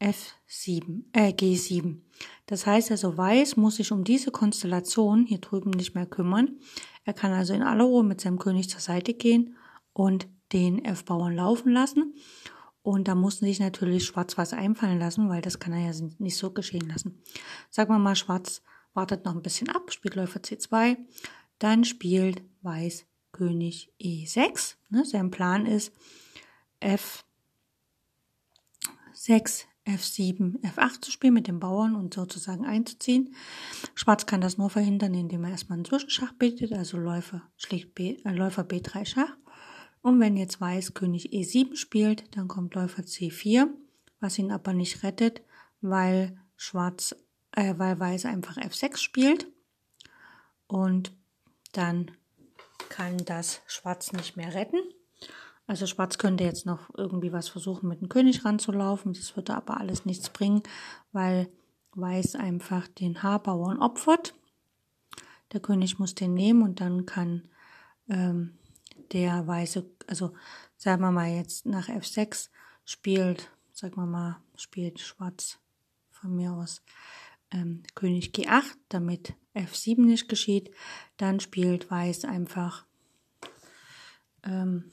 F7, 0.00 1.04
äh, 1.12 1.30
G7. 1.32 2.00
Das 2.46 2.66
heißt 2.66 2.90
also, 2.90 3.16
Weiß 3.16 3.56
muss 3.56 3.76
sich 3.76 3.92
um 3.92 4.04
diese 4.04 4.30
Konstellation 4.30 5.26
hier 5.26 5.38
drüben 5.38 5.70
nicht 5.70 5.94
mehr 5.94 6.06
kümmern. 6.06 6.58
Er 7.04 7.12
kann 7.12 7.32
also 7.32 7.54
in 7.54 7.62
aller 7.62 7.84
Ruhe 7.84 8.02
mit 8.02 8.20
seinem 8.20 8.38
König 8.38 8.68
zur 8.68 8.80
Seite 8.80 9.14
gehen 9.14 9.56
und 9.92 10.26
den 10.52 10.84
F-Bauern 10.84 11.34
laufen 11.34 11.72
lassen. 11.72 12.14
Und 12.82 13.06
da 13.06 13.14
mussten 13.14 13.46
sich 13.46 13.60
natürlich 13.60 14.04
Schwarz 14.04 14.36
was 14.36 14.52
einfallen 14.52 14.98
lassen, 14.98 15.28
weil 15.28 15.40
das 15.40 15.60
kann 15.60 15.72
er 15.72 15.92
ja 15.92 16.08
nicht 16.18 16.36
so 16.36 16.50
geschehen 16.50 16.88
lassen. 16.88 17.22
Sagen 17.70 17.92
wir 17.92 17.98
mal, 17.98 18.16
Schwarz 18.16 18.62
wartet 18.92 19.24
noch 19.24 19.34
ein 19.34 19.42
bisschen 19.42 19.68
ab, 19.68 19.92
spielt 19.92 20.16
Läufer 20.16 20.40
C2, 20.40 20.96
dann 21.58 21.84
spielt 21.84 22.42
Weiß 22.62 23.06
König 23.32 23.92
E6. 24.00 24.76
Ne, 24.90 25.04
sein 25.04 25.30
Plan 25.30 25.66
ist 25.66 25.92
F6, 26.80 27.24
F7, 29.86 30.60
F8 30.62 31.00
zu 31.00 31.10
spielen 31.10 31.34
mit 31.34 31.48
dem 31.48 31.58
Bauern 31.58 31.96
und 31.96 32.14
sozusagen 32.14 32.64
einzuziehen. 32.64 33.34
Schwarz 33.94 34.26
kann 34.26 34.40
das 34.40 34.58
nur 34.58 34.70
verhindern, 34.70 35.14
indem 35.14 35.44
er 35.44 35.50
erstmal 35.50 35.76
einen 35.76 35.84
Zwischenschach 35.84 36.32
bittet, 36.34 36.72
also 36.72 36.98
Läufer, 36.98 37.42
schlägt 37.56 37.94
B, 37.94 38.16
äh, 38.24 38.32
Läufer 38.32 38.62
B3 38.62 39.04
Schach. 39.06 39.36
Und 40.02 40.20
wenn 40.20 40.36
jetzt 40.36 40.60
Weiß 40.60 40.94
König 40.94 41.32
E7 41.32 41.76
spielt, 41.76 42.36
dann 42.36 42.48
kommt 42.48 42.74
Läufer 42.74 43.02
C4, 43.02 43.68
was 44.20 44.38
ihn 44.38 44.50
aber 44.50 44.72
nicht 44.72 45.02
rettet, 45.02 45.42
weil 45.80 46.36
Schwarz 46.56 47.14
äh, 47.52 47.74
weil 47.78 47.98
Weiß 47.98 48.26
einfach 48.26 48.56
F6 48.56 48.96
spielt. 48.96 49.46
Und 50.66 51.12
dann 51.72 52.10
kann 52.88 53.18
das 53.18 53.62
Schwarz 53.66 54.12
nicht 54.12 54.36
mehr 54.36 54.54
retten. 54.54 54.78
Also 55.66 55.86
Schwarz 55.86 56.18
könnte 56.18 56.44
jetzt 56.44 56.66
noch 56.66 56.90
irgendwie 56.96 57.32
was 57.32 57.48
versuchen, 57.48 57.88
mit 57.88 58.00
dem 58.00 58.08
König 58.08 58.44
ranzulaufen. 58.44 59.12
Das 59.12 59.36
würde 59.36 59.54
aber 59.54 59.78
alles 59.78 60.04
nichts 60.04 60.30
bringen, 60.30 60.62
weil 61.12 61.48
Weiß 61.94 62.36
einfach 62.36 62.88
den 62.88 63.22
H-Bauern 63.22 63.78
opfert. 63.78 64.34
Der 65.52 65.60
König 65.60 65.98
muss 65.98 66.14
den 66.14 66.32
nehmen 66.32 66.62
und 66.62 66.80
dann 66.80 67.04
kann 67.04 67.48
ähm, 68.08 68.58
der 69.12 69.46
Weiße, 69.46 69.88
also 70.06 70.32
sagen 70.76 71.02
wir 71.02 71.10
mal 71.10 71.30
jetzt 71.30 71.66
nach 71.66 71.88
F6 71.88 72.48
spielt, 72.84 73.50
sagen 73.72 73.96
wir 73.96 74.06
mal, 74.06 74.42
spielt 74.56 75.00
Schwarz 75.00 75.58
von 76.10 76.34
mir 76.34 76.52
aus 76.52 76.82
ähm, 77.50 77.82
König 77.94 78.32
G8, 78.34 78.76
damit 78.88 79.34
F7 79.54 80.00
nicht 80.00 80.28
geschieht. 80.28 80.70
Dann 81.16 81.40
spielt 81.40 81.90
Weiß 81.90 82.24
einfach, 82.24 82.86
ähm, 84.44 84.90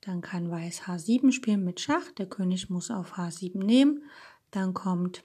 dann 0.00 0.20
kann 0.20 0.50
Weiß 0.50 0.82
H7 0.82 1.32
spielen 1.32 1.64
mit 1.64 1.80
Schach. 1.80 2.10
Der 2.18 2.26
König 2.26 2.70
muss 2.70 2.90
auf 2.90 3.14
H7 3.14 3.64
nehmen. 3.64 4.04
Dann 4.50 4.74
kommt 4.74 5.24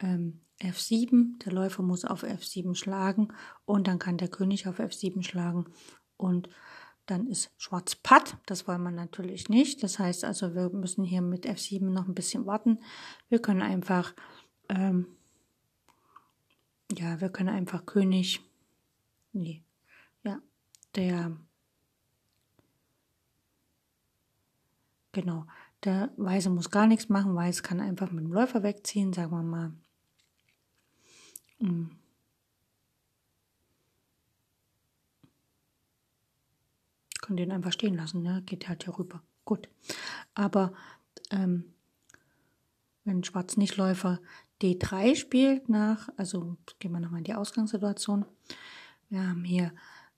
ähm, 0.00 0.40
F7, 0.60 1.38
der 1.44 1.52
Läufer 1.52 1.82
muss 1.82 2.04
auf 2.04 2.24
F7 2.24 2.74
schlagen 2.74 3.28
und 3.64 3.86
dann 3.86 3.98
kann 3.98 4.18
der 4.18 4.28
König 4.28 4.66
auf 4.66 4.80
F7 4.80 5.22
schlagen 5.22 5.66
und 6.18 6.50
dann 7.06 7.26
ist 7.26 7.50
Schwarz 7.56 7.94
Patt. 7.94 8.36
Das 8.44 8.68
wollen 8.68 8.82
wir 8.82 8.90
natürlich 8.90 9.48
nicht. 9.48 9.82
Das 9.82 9.98
heißt 9.98 10.24
also, 10.24 10.54
wir 10.54 10.68
müssen 10.68 11.04
hier 11.04 11.22
mit 11.22 11.46
F7 11.46 11.84
noch 11.84 12.06
ein 12.06 12.14
bisschen 12.14 12.44
warten. 12.44 12.80
Wir 13.30 13.40
können 13.40 13.62
einfach 13.62 14.12
ähm, 14.68 15.06
ja, 16.96 17.20
wir 17.20 17.28
können 17.28 17.50
einfach 17.50 17.84
König, 17.84 18.40
nee, 19.32 19.62
ja, 20.24 20.40
der, 20.94 21.36
genau, 25.12 25.46
der 25.84 26.10
Weiße 26.16 26.50
muss 26.50 26.70
gar 26.70 26.86
nichts 26.86 27.08
machen, 27.08 27.34
Weiß 27.34 27.62
kann 27.62 27.80
einfach 27.80 28.10
mit 28.10 28.24
dem 28.24 28.32
Läufer 28.32 28.62
wegziehen, 28.62 29.12
sagen 29.12 29.32
wir 29.32 29.42
mal. 29.42 29.72
Hm. 31.58 31.97
Können 37.28 37.36
den 37.36 37.52
einfach 37.52 37.72
stehen 37.72 37.94
lassen, 37.94 38.22
ne? 38.22 38.42
geht 38.46 38.70
halt 38.70 38.84
hier 38.84 38.98
rüber. 38.98 39.22
Gut. 39.44 39.68
Aber 40.32 40.72
ähm, 41.30 41.74
wenn 43.04 43.22
Schwarz 43.22 43.58
nicht 43.58 43.76
Läufer 43.76 44.18
D3 44.62 45.14
spielt 45.14 45.68
nach, 45.68 46.08
also 46.16 46.56
gehen 46.78 46.92
wir 46.92 47.00
nochmal 47.00 47.18
in 47.18 47.24
die 47.24 47.34
Ausgangssituation. 47.34 48.24
Wir 49.10 49.28
haben 49.28 49.44
hier 49.44 49.74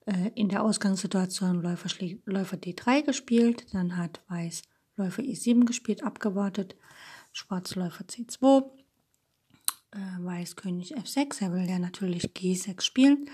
äh, 0.07 0.31
in 0.37 0.50
der 0.50 0.62
Ausgangssituation 0.62 1.61
Läufer, 1.61 1.88
Läufer 2.26 2.57
D3 2.57 3.02
gespielt, 3.02 3.75
dann 3.75 3.97
hat 3.97 4.21
Weiß 4.29 4.62
Läufer 4.95 5.23
E7 5.23 5.64
gespielt, 5.64 6.05
abgewartet, 6.05 6.76
Schwarz 7.33 7.75
Läufer 7.75 8.05
C2, 8.05 8.71
äh, 9.90 9.99
Weiß 10.21 10.55
König 10.55 10.97
F6, 10.97 11.43
er 11.43 11.52
will 11.52 11.69
ja 11.69 11.81
natürlich 11.81 12.26
G6 12.26 12.83
spielen. 12.83 13.29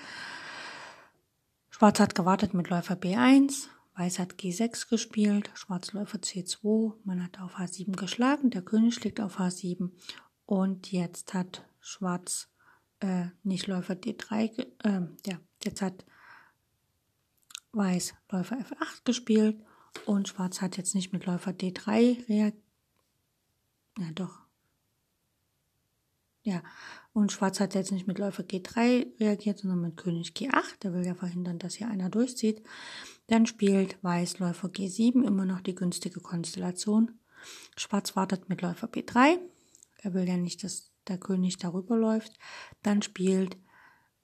Schwarz 1.78 2.00
hat 2.00 2.14
gewartet 2.14 2.54
mit 2.54 2.70
Läufer 2.70 2.94
B1, 2.94 3.68
Weiß 3.96 4.18
hat 4.18 4.36
G6 4.36 4.88
gespielt, 4.88 5.50
Schwarz 5.52 5.92
Läufer 5.92 6.16
C2, 6.16 6.94
man 7.04 7.22
hat 7.22 7.38
auf 7.38 7.58
H7 7.58 7.94
geschlagen, 7.96 8.48
der 8.48 8.62
König 8.62 8.94
schlägt 8.94 9.20
auf 9.20 9.38
H7 9.38 9.90
und 10.46 10.90
jetzt 10.90 11.34
hat 11.34 11.66
Schwarz 11.80 12.48
äh, 13.00 13.26
nicht 13.42 13.66
Läufer 13.66 13.92
D3, 13.92 14.58
äh, 14.84 15.06
ja, 15.26 15.38
jetzt 15.64 15.82
hat 15.82 16.06
Weiß 17.72 18.14
Läufer 18.30 18.56
F8 18.56 19.04
gespielt 19.04 19.62
und 20.06 20.28
Schwarz 20.28 20.62
hat 20.62 20.78
jetzt 20.78 20.94
nicht 20.94 21.12
mit 21.12 21.26
Läufer 21.26 21.50
D3 21.50 22.26
reagiert. 22.26 22.54
Ja, 23.98 24.10
doch. 24.14 24.46
Ja, 26.42 26.62
und 27.16 27.32
Schwarz 27.32 27.60
hat 27.60 27.74
jetzt 27.74 27.92
nicht 27.92 28.06
mit 28.06 28.18
Läufer 28.18 28.42
G3 28.42 29.18
reagiert, 29.18 29.58
sondern 29.58 29.80
mit 29.80 29.96
König 29.96 30.32
G8. 30.32 30.80
Der 30.82 30.92
will 30.92 31.06
ja 31.06 31.14
verhindern, 31.14 31.58
dass 31.58 31.74
hier 31.74 31.88
einer 31.88 32.10
durchzieht. 32.10 32.62
Dann 33.28 33.46
spielt 33.46 33.96
Weiß 34.02 34.38
Läufer 34.38 34.68
G7, 34.68 35.24
immer 35.24 35.46
noch 35.46 35.62
die 35.62 35.74
günstige 35.74 36.20
Konstellation. 36.20 37.18
Schwarz 37.74 38.16
wartet 38.16 38.50
mit 38.50 38.60
Läufer 38.60 38.88
B3. 38.88 39.38
Er 39.96 40.12
will 40.12 40.28
ja 40.28 40.36
nicht, 40.36 40.62
dass 40.62 40.92
der 41.08 41.16
König 41.16 41.56
darüber 41.56 41.96
läuft. 41.96 42.34
Dann 42.82 43.00
spielt 43.00 43.56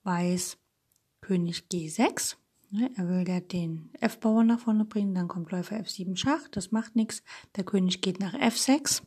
Weiß 0.02 0.58
König 1.22 1.64
G6. 1.72 2.36
Ne, 2.72 2.90
er 2.94 3.08
will 3.08 3.26
ja 3.26 3.40
den 3.40 3.88
F-Bauer 4.00 4.44
nach 4.44 4.60
vorne 4.60 4.84
bringen, 4.84 5.14
dann 5.14 5.28
kommt 5.28 5.50
Läufer 5.50 5.76
F7 5.76 6.16
Schach, 6.16 6.46
das 6.50 6.72
macht 6.72 6.94
nichts. 6.94 7.22
Der 7.56 7.64
König 7.64 8.02
geht 8.02 8.20
nach 8.20 8.34
F6. 8.34 9.00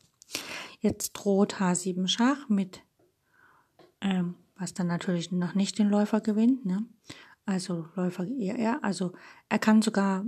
Jetzt 0.79 1.13
droht 1.13 1.57
H7 1.57 2.07
Schach 2.07 2.49
mit, 2.49 2.81
ähm, 4.01 4.35
was 4.57 4.73
dann 4.73 4.87
natürlich 4.87 5.31
noch 5.31 5.55
nicht 5.55 5.77
den 5.79 5.89
Läufer 5.89 6.21
gewinnt. 6.21 6.65
Ne? 6.65 6.85
Also 7.45 7.87
Läufer 7.95 8.25
ER, 8.27 8.83
also 8.83 9.13
er 9.49 9.59
kann 9.59 9.81
sogar, 9.81 10.25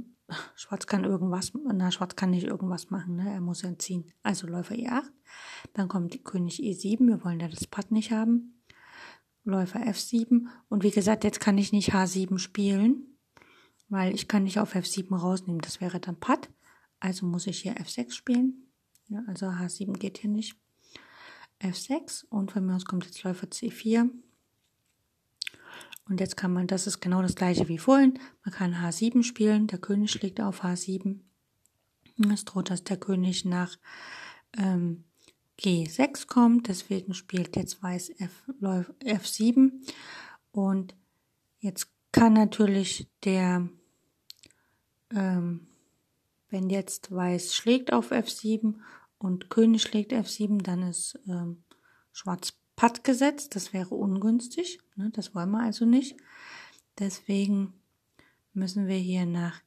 Schwarz 0.56 0.88
kann 0.88 1.04
irgendwas, 1.04 1.54
na 1.74 1.92
Schwarz 1.92 2.16
kann 2.16 2.32
nicht 2.32 2.46
irgendwas 2.46 2.90
machen, 2.90 3.16
ne? 3.16 3.32
er 3.32 3.42
muss 3.42 3.64
entziehen. 3.64 4.12
Also 4.24 4.48
Läufer 4.48 4.76
E8, 4.76 5.10
dann 5.74 5.88
kommt 5.88 6.24
König 6.26 6.60
E7, 6.60 7.08
wir 7.08 7.24
wollen 7.24 7.40
ja 7.40 7.48
das 7.48 7.68
Patt 7.68 7.92
nicht 7.92 8.12
haben. 8.12 8.62
Läufer 9.44 9.80
F7 9.80 10.48
und 10.68 10.84
wie 10.84 10.92
gesagt, 10.92 11.24
jetzt 11.24 11.40
kann 11.40 11.58
ich 11.58 11.72
nicht 11.72 11.94
H7 11.94 12.38
spielen 12.38 13.18
weil 13.90 14.14
ich 14.14 14.28
kann 14.28 14.44
nicht 14.44 14.60
auf 14.60 14.76
F7 14.76 15.16
rausnehmen, 15.16 15.62
das 15.62 15.82
wäre 15.82 16.00
dann 16.00 16.20
Patt. 16.20 16.50
Also 17.00 17.26
muss 17.26 17.48
ich 17.48 17.62
hier 17.62 17.76
F6 17.76 18.12
spielen. 18.12 18.72
Ja, 19.08 19.24
also 19.28 19.48
H7 19.48 19.94
geht 19.94 20.18
hier 20.18 20.30
nicht. 20.30 20.58
F6 21.62 22.26
und 22.30 22.52
von 22.52 22.66
mir 22.66 22.76
aus 22.76 22.86
kommt 22.86 23.06
jetzt 23.06 23.24
Läufer 23.24 23.48
C4. 23.48 24.10
Und 26.10 26.20
jetzt 26.20 26.38
kann 26.38 26.54
man, 26.54 26.68
das 26.68 26.88
ist 26.88 27.02
genau 27.02 27.22
das 27.22 27.36
gleiche 27.36 27.68
wie 27.68 27.78
vorhin, 27.78 28.20
man 28.44 28.54
kann 28.54 28.76
H7 28.76 29.24
spielen, 29.24 29.68
der 29.68 29.80
König 29.80 30.12
schlägt 30.12 30.40
auf 30.40 30.64
H7. 30.64 31.20
Es 32.32 32.46
droht, 32.46 32.70
dass 32.70 32.84
der 32.84 32.98
König 32.98 33.46
nach 33.46 33.78
ähm, 34.58 35.04
G6 35.60 36.28
kommt, 36.28 36.68
deswegen 36.68 37.14
spielt 37.14 37.56
jetzt 37.56 37.84
Weiß 37.84 38.10
F, 38.10 38.50
F7 38.62 39.72
und 40.52 40.96
jetzt 41.60 41.90
kann 42.12 42.34
natürlich 42.34 43.08
der 43.24 43.70
ähm, 45.14 45.68
wenn 46.50 46.70
jetzt 46.70 47.12
Weiß 47.14 47.54
schlägt 47.54 47.92
auf 47.92 48.12
F7 48.12 48.76
und 49.20 49.50
König 49.50 49.82
schlägt 49.82 50.14
F7, 50.14 50.62
dann 50.62 50.84
ist 50.84 51.20
ähm, 51.28 51.64
Schwarz 52.12 52.54
Patt 52.76 53.04
gesetzt. 53.04 53.56
Das 53.56 53.74
wäre 53.74 53.96
ungünstig. 53.96 54.80
Ne? 54.96 55.10
Das 55.12 55.34
wollen 55.36 55.52
wir 55.52 55.62
also 55.62 55.86
nicht. 55.86 56.16
Deswegen 57.00 57.74
müssen 58.54 58.88
wir 58.88 58.98
hier 58.98 59.26
nach 59.26 59.62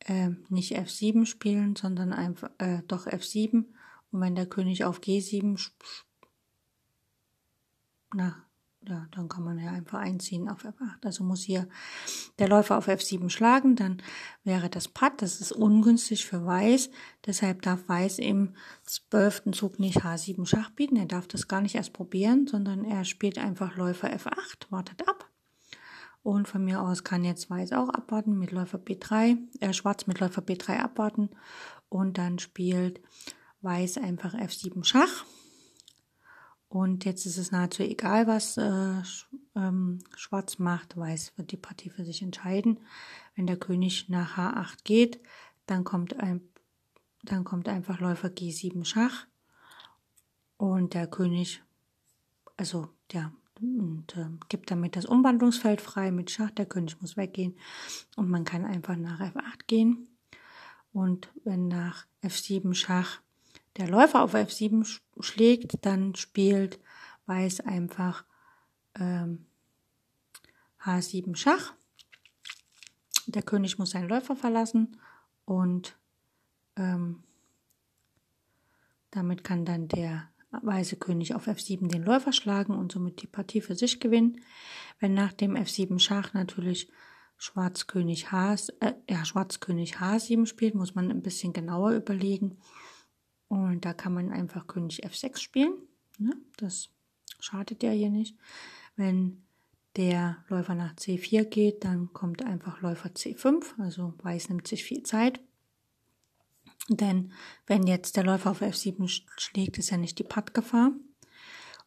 äh, 0.00 0.30
nicht 0.48 0.76
F7 0.76 1.26
spielen, 1.26 1.76
sondern 1.76 2.12
einfach 2.12 2.50
äh, 2.58 2.82
doch 2.88 3.06
F7. 3.06 3.64
Und 4.10 4.20
wenn 4.20 4.34
der 4.34 4.46
König 4.46 4.84
auf 4.84 5.00
G7 5.00 5.70
nach 8.14 8.44
ja, 8.88 9.06
dann 9.12 9.28
kann 9.28 9.44
man 9.44 9.58
ja 9.58 9.70
einfach 9.70 9.98
einziehen 10.00 10.48
auf 10.48 10.64
F8. 10.64 11.04
Also 11.04 11.22
muss 11.24 11.42
hier 11.42 11.68
der 12.38 12.48
Läufer 12.48 12.78
auf 12.78 12.88
F7 12.88 13.30
schlagen, 13.30 13.76
dann 13.76 14.02
wäre 14.44 14.68
das 14.68 14.88
Patt. 14.88 15.22
Das 15.22 15.40
ist 15.40 15.52
ungünstig 15.52 16.26
für 16.26 16.44
Weiß. 16.44 16.90
Deshalb 17.26 17.62
darf 17.62 17.88
Weiß 17.88 18.18
im 18.18 18.54
zwölften 18.84 19.52
Zug 19.52 19.78
nicht 19.78 19.98
H7 19.98 20.46
Schach 20.46 20.70
bieten. 20.70 20.96
Er 20.96 21.06
darf 21.06 21.28
das 21.28 21.48
gar 21.48 21.60
nicht 21.60 21.74
erst 21.76 21.92
probieren, 21.92 22.46
sondern 22.46 22.84
er 22.84 23.04
spielt 23.04 23.38
einfach 23.38 23.76
Läufer 23.76 24.12
F8, 24.12 24.70
wartet 24.70 25.08
ab. 25.08 25.28
Und 26.22 26.46
von 26.46 26.64
mir 26.64 26.80
aus 26.80 27.04
kann 27.04 27.24
jetzt 27.24 27.50
Weiß 27.50 27.72
auch 27.72 27.88
abwarten 27.88 28.38
mit 28.38 28.52
Läufer 28.52 28.78
B3, 28.78 29.38
äh, 29.60 29.72
Schwarz 29.72 30.06
mit 30.06 30.20
Läufer 30.20 30.42
B3 30.42 30.78
abwarten. 30.78 31.30
Und 31.88 32.18
dann 32.18 32.38
spielt 32.38 33.00
Weiß 33.60 33.98
einfach 33.98 34.34
F7 34.34 34.84
Schach. 34.84 35.24
Und 36.72 37.04
jetzt 37.04 37.26
ist 37.26 37.36
es 37.36 37.52
nahezu 37.52 37.82
egal, 37.82 38.26
was 38.26 38.56
äh, 38.56 39.02
ähm, 39.54 39.98
Schwarz 40.16 40.58
macht. 40.58 40.96
Weiß 40.96 41.34
wird 41.36 41.52
die 41.52 41.58
Partie 41.58 41.90
für 41.90 42.02
sich 42.02 42.22
entscheiden. 42.22 42.80
Wenn 43.36 43.46
der 43.46 43.58
König 43.58 44.08
nach 44.08 44.38
H8 44.38 44.78
geht, 44.82 45.20
dann 45.66 45.84
kommt, 45.84 46.18
ein, 46.18 46.40
dann 47.24 47.44
kommt 47.44 47.68
einfach 47.68 48.00
Läufer 48.00 48.28
G7 48.28 48.86
Schach. 48.86 49.26
Und 50.56 50.94
der 50.94 51.08
König, 51.08 51.62
also 52.56 52.88
der 53.12 53.32
und 53.60 54.16
äh, 54.16 54.30
gibt 54.48 54.70
damit 54.70 54.96
das 54.96 55.04
Umwandlungsfeld 55.04 55.82
frei 55.82 56.10
mit 56.10 56.30
Schach. 56.30 56.52
Der 56.52 56.64
König 56.64 56.98
muss 57.02 57.18
weggehen 57.18 57.54
und 58.16 58.30
man 58.30 58.44
kann 58.44 58.64
einfach 58.64 58.96
nach 58.96 59.20
F8 59.20 59.66
gehen. 59.66 60.08
Und 60.94 61.30
wenn 61.44 61.68
nach 61.68 62.06
F7 62.22 62.72
Schach 62.72 63.20
der 63.76 63.88
Läufer 63.88 64.22
auf 64.22 64.34
F7 64.34 65.00
schlägt, 65.20 65.84
dann 65.84 66.14
spielt 66.14 66.78
Weiß 67.26 67.60
einfach 67.60 68.24
ähm, 68.98 69.46
H7 70.84 71.36
Schach. 71.36 71.72
Der 73.26 73.42
König 73.42 73.78
muss 73.78 73.90
seinen 73.90 74.08
Läufer 74.08 74.34
verlassen 74.34 74.98
und 75.44 75.96
ähm, 76.76 77.22
damit 79.12 79.44
kann 79.44 79.64
dann 79.64 79.86
der 79.88 80.28
weiße 80.50 80.96
König 80.96 81.34
auf 81.34 81.46
F7 81.46 81.88
den 81.88 82.02
Läufer 82.02 82.32
schlagen 82.32 82.74
und 82.74 82.92
somit 82.92 83.22
die 83.22 83.26
Partie 83.26 83.60
für 83.60 83.76
sich 83.76 84.00
gewinnen. 84.00 84.40
Wenn 84.98 85.14
nach 85.14 85.32
dem 85.32 85.54
F7 85.54 85.98
Schach 86.00 86.34
natürlich 86.34 86.90
Schwarz 87.38 87.86
König 87.86 88.32
H, 88.32 88.56
äh, 88.80 88.94
ja, 89.08 89.24
Schwarz 89.24 89.60
König 89.60 89.98
H7 89.98 90.46
spielt, 90.46 90.74
muss 90.74 90.94
man 90.94 91.10
ein 91.10 91.22
bisschen 91.22 91.52
genauer 91.52 91.92
überlegen, 91.92 92.58
und 93.52 93.84
da 93.84 93.92
kann 93.92 94.14
man 94.14 94.32
einfach 94.32 94.66
König 94.66 95.04
F6 95.04 95.36
spielen. 95.36 95.74
Ne? 96.16 96.34
Das 96.56 96.88
schadet 97.38 97.82
ja 97.82 97.90
hier 97.90 98.08
nicht. 98.08 98.34
Wenn 98.96 99.42
der 99.96 100.42
Läufer 100.48 100.74
nach 100.74 100.94
C4 100.94 101.44
geht, 101.44 101.84
dann 101.84 102.14
kommt 102.14 102.42
einfach 102.42 102.80
Läufer 102.80 103.10
C5. 103.10 103.78
Also 103.78 104.14
Weiß 104.22 104.48
nimmt 104.48 104.66
sich 104.66 104.84
viel 104.84 105.02
Zeit. 105.02 105.38
Denn 106.88 107.34
wenn 107.66 107.86
jetzt 107.86 108.16
der 108.16 108.24
Läufer 108.24 108.52
auf 108.52 108.62
F7 108.62 109.06
schlägt, 109.36 109.76
ist 109.76 109.90
ja 109.90 109.98
nicht 109.98 110.18
die 110.18 110.24
Pattgefahr. 110.24 110.92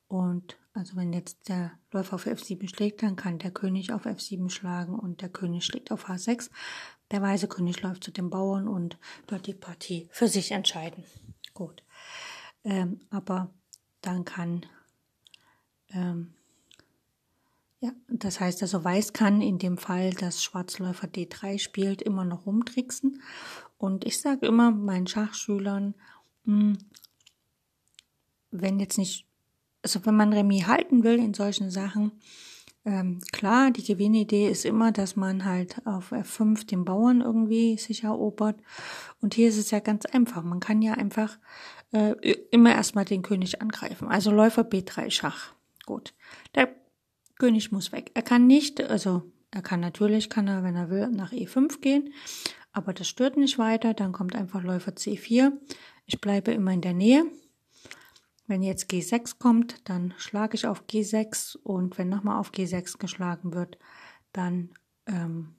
Und 0.08 0.58
also 0.74 0.96
wenn 0.96 1.14
jetzt 1.14 1.50
der 1.50 1.72
Läufer 1.92 2.18
auf 2.18 2.28
F7 2.28 2.70
schlägt, 2.70 3.02
dann 3.02 3.16
kann 3.16 3.40
der 3.40 3.50
König 3.50 3.92
auf 3.92 4.06
F7 4.06 4.52
schlagen 4.52 5.00
und 5.00 5.24
der 5.24 5.30
König 5.30 5.66
schlägt 5.66 5.92
auf 5.92 6.10
H6. 6.10 6.52
Der 7.10 7.24
weiße 7.24 7.48
König 7.48 7.82
läuft 7.82 8.04
zu 8.04 8.12
den 8.12 8.30
Bauern 8.30 8.68
und 8.68 9.00
dort 9.26 9.48
die 9.48 9.56
Partie 9.56 10.08
für 10.12 10.28
sich 10.28 10.52
entscheiden. 10.52 11.04
Gut. 11.56 11.84
Ähm, 12.66 13.00
aber 13.10 13.50
dann 14.02 14.26
kann, 14.26 14.66
ähm, 15.90 16.36
ja, 17.80 17.92
das 18.10 18.40
heißt 18.40 18.62
also, 18.62 18.84
Weiß 18.84 19.14
kann 19.14 19.42
in 19.42 19.58
dem 19.58 19.78
Fall, 19.78 20.12
dass 20.12 20.44
Schwarzläufer 20.44 21.08
D3 21.08 21.58
spielt, 21.58 22.02
immer 22.02 22.26
noch 22.26 22.46
rumtricksen. 22.46 23.22
Und 23.78 24.06
ich 24.06 24.20
sage 24.20 24.46
immer 24.46 24.70
meinen 24.70 25.08
Schachschülern, 25.08 25.96
mh, 26.44 26.60
hm, 26.60 26.78
wenn 28.52 28.80
jetzt 28.80 28.98
nicht, 28.98 29.26
also 29.82 30.06
wenn 30.06 30.16
man 30.16 30.34
Remis 30.34 30.68
halten 30.68 31.04
will 31.04 31.18
in 31.18 31.34
solchen 31.34 31.72
Sachen, 31.72 32.12
ähm, 32.86 33.20
klar, 33.32 33.72
die 33.72 33.84
Gewinnidee 33.84 34.50
ist 34.50 34.64
immer, 34.64 34.92
dass 34.92 35.16
man 35.16 35.44
halt 35.44 35.86
auf 35.86 36.12
F5 36.12 36.68
den 36.68 36.86
Bauern 36.86 37.22
irgendwie 37.22 37.78
sich 37.78 38.04
erobert. 38.04 38.58
Und 39.22 39.34
hier 39.34 39.50
ist 39.50 39.58
es 39.58 39.72
ja 39.72 39.80
ganz 39.80 40.06
einfach. 40.06 40.44
Man 40.44 40.60
kann 40.60 40.84
ja 40.84 40.94
einfach 40.94 41.40
äh, 41.92 42.12
immer 42.52 42.72
erstmal 42.72 43.06
den 43.06 43.24
König 43.24 43.62
angreifen. 43.62 44.08
Also 44.08 44.30
Läufer 44.30 44.62
B3 44.62 45.10
Schach. 45.10 45.54
Gut. 45.86 46.14
Der 46.54 46.70
König 47.40 47.72
muss 47.72 47.92
weg. 47.92 48.12
Er 48.14 48.22
kann 48.22 48.46
nicht, 48.46 48.82
also 48.84 49.24
er 49.50 49.64
kann 49.64 49.80
natürlich, 49.80 50.30
kann 50.30 50.48
er, 50.48 50.64
wenn 50.64 50.76
er 50.76 50.90
will, 50.92 51.08
nach 51.08 51.32
E5 51.32 51.82
gehen. 51.82 52.14
Aber 52.72 52.94
das 52.94 53.08
stört 53.08 53.36
nicht 53.38 53.58
weiter. 53.58 53.96
Dann 53.96 54.12
kommt 54.12 54.36
einfach 54.36 54.62
Läufer 54.62 54.92
C4. 54.92 55.54
Ich 56.06 56.22
bleibe 56.22 56.52
immer 56.52 56.72
in 56.72 56.82
der 56.82 56.94
Nähe. 56.94 57.26
Wenn 58.48 58.62
jetzt 58.62 58.92
G6 58.92 59.40
kommt, 59.40 59.90
dann 59.90 60.14
schlage 60.18 60.56
ich 60.56 60.68
auf 60.68 60.84
G6 60.86 61.58
und 61.58 61.98
wenn 61.98 62.10
nochmal 62.10 62.40
auf 62.40 62.52
G6 62.52 63.00
geschlagen 63.00 63.54
wird, 63.54 63.80
dann, 64.34 64.70
ähm, 65.08 65.56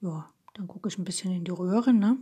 ja, 0.00 0.28
dann 0.54 0.66
gucke 0.66 0.88
ich 0.88 0.98
ein 0.98 1.04
bisschen 1.04 1.32
in 1.32 1.44
die 1.44 1.52
Röhre. 1.52 1.92
Ne? 1.92 2.16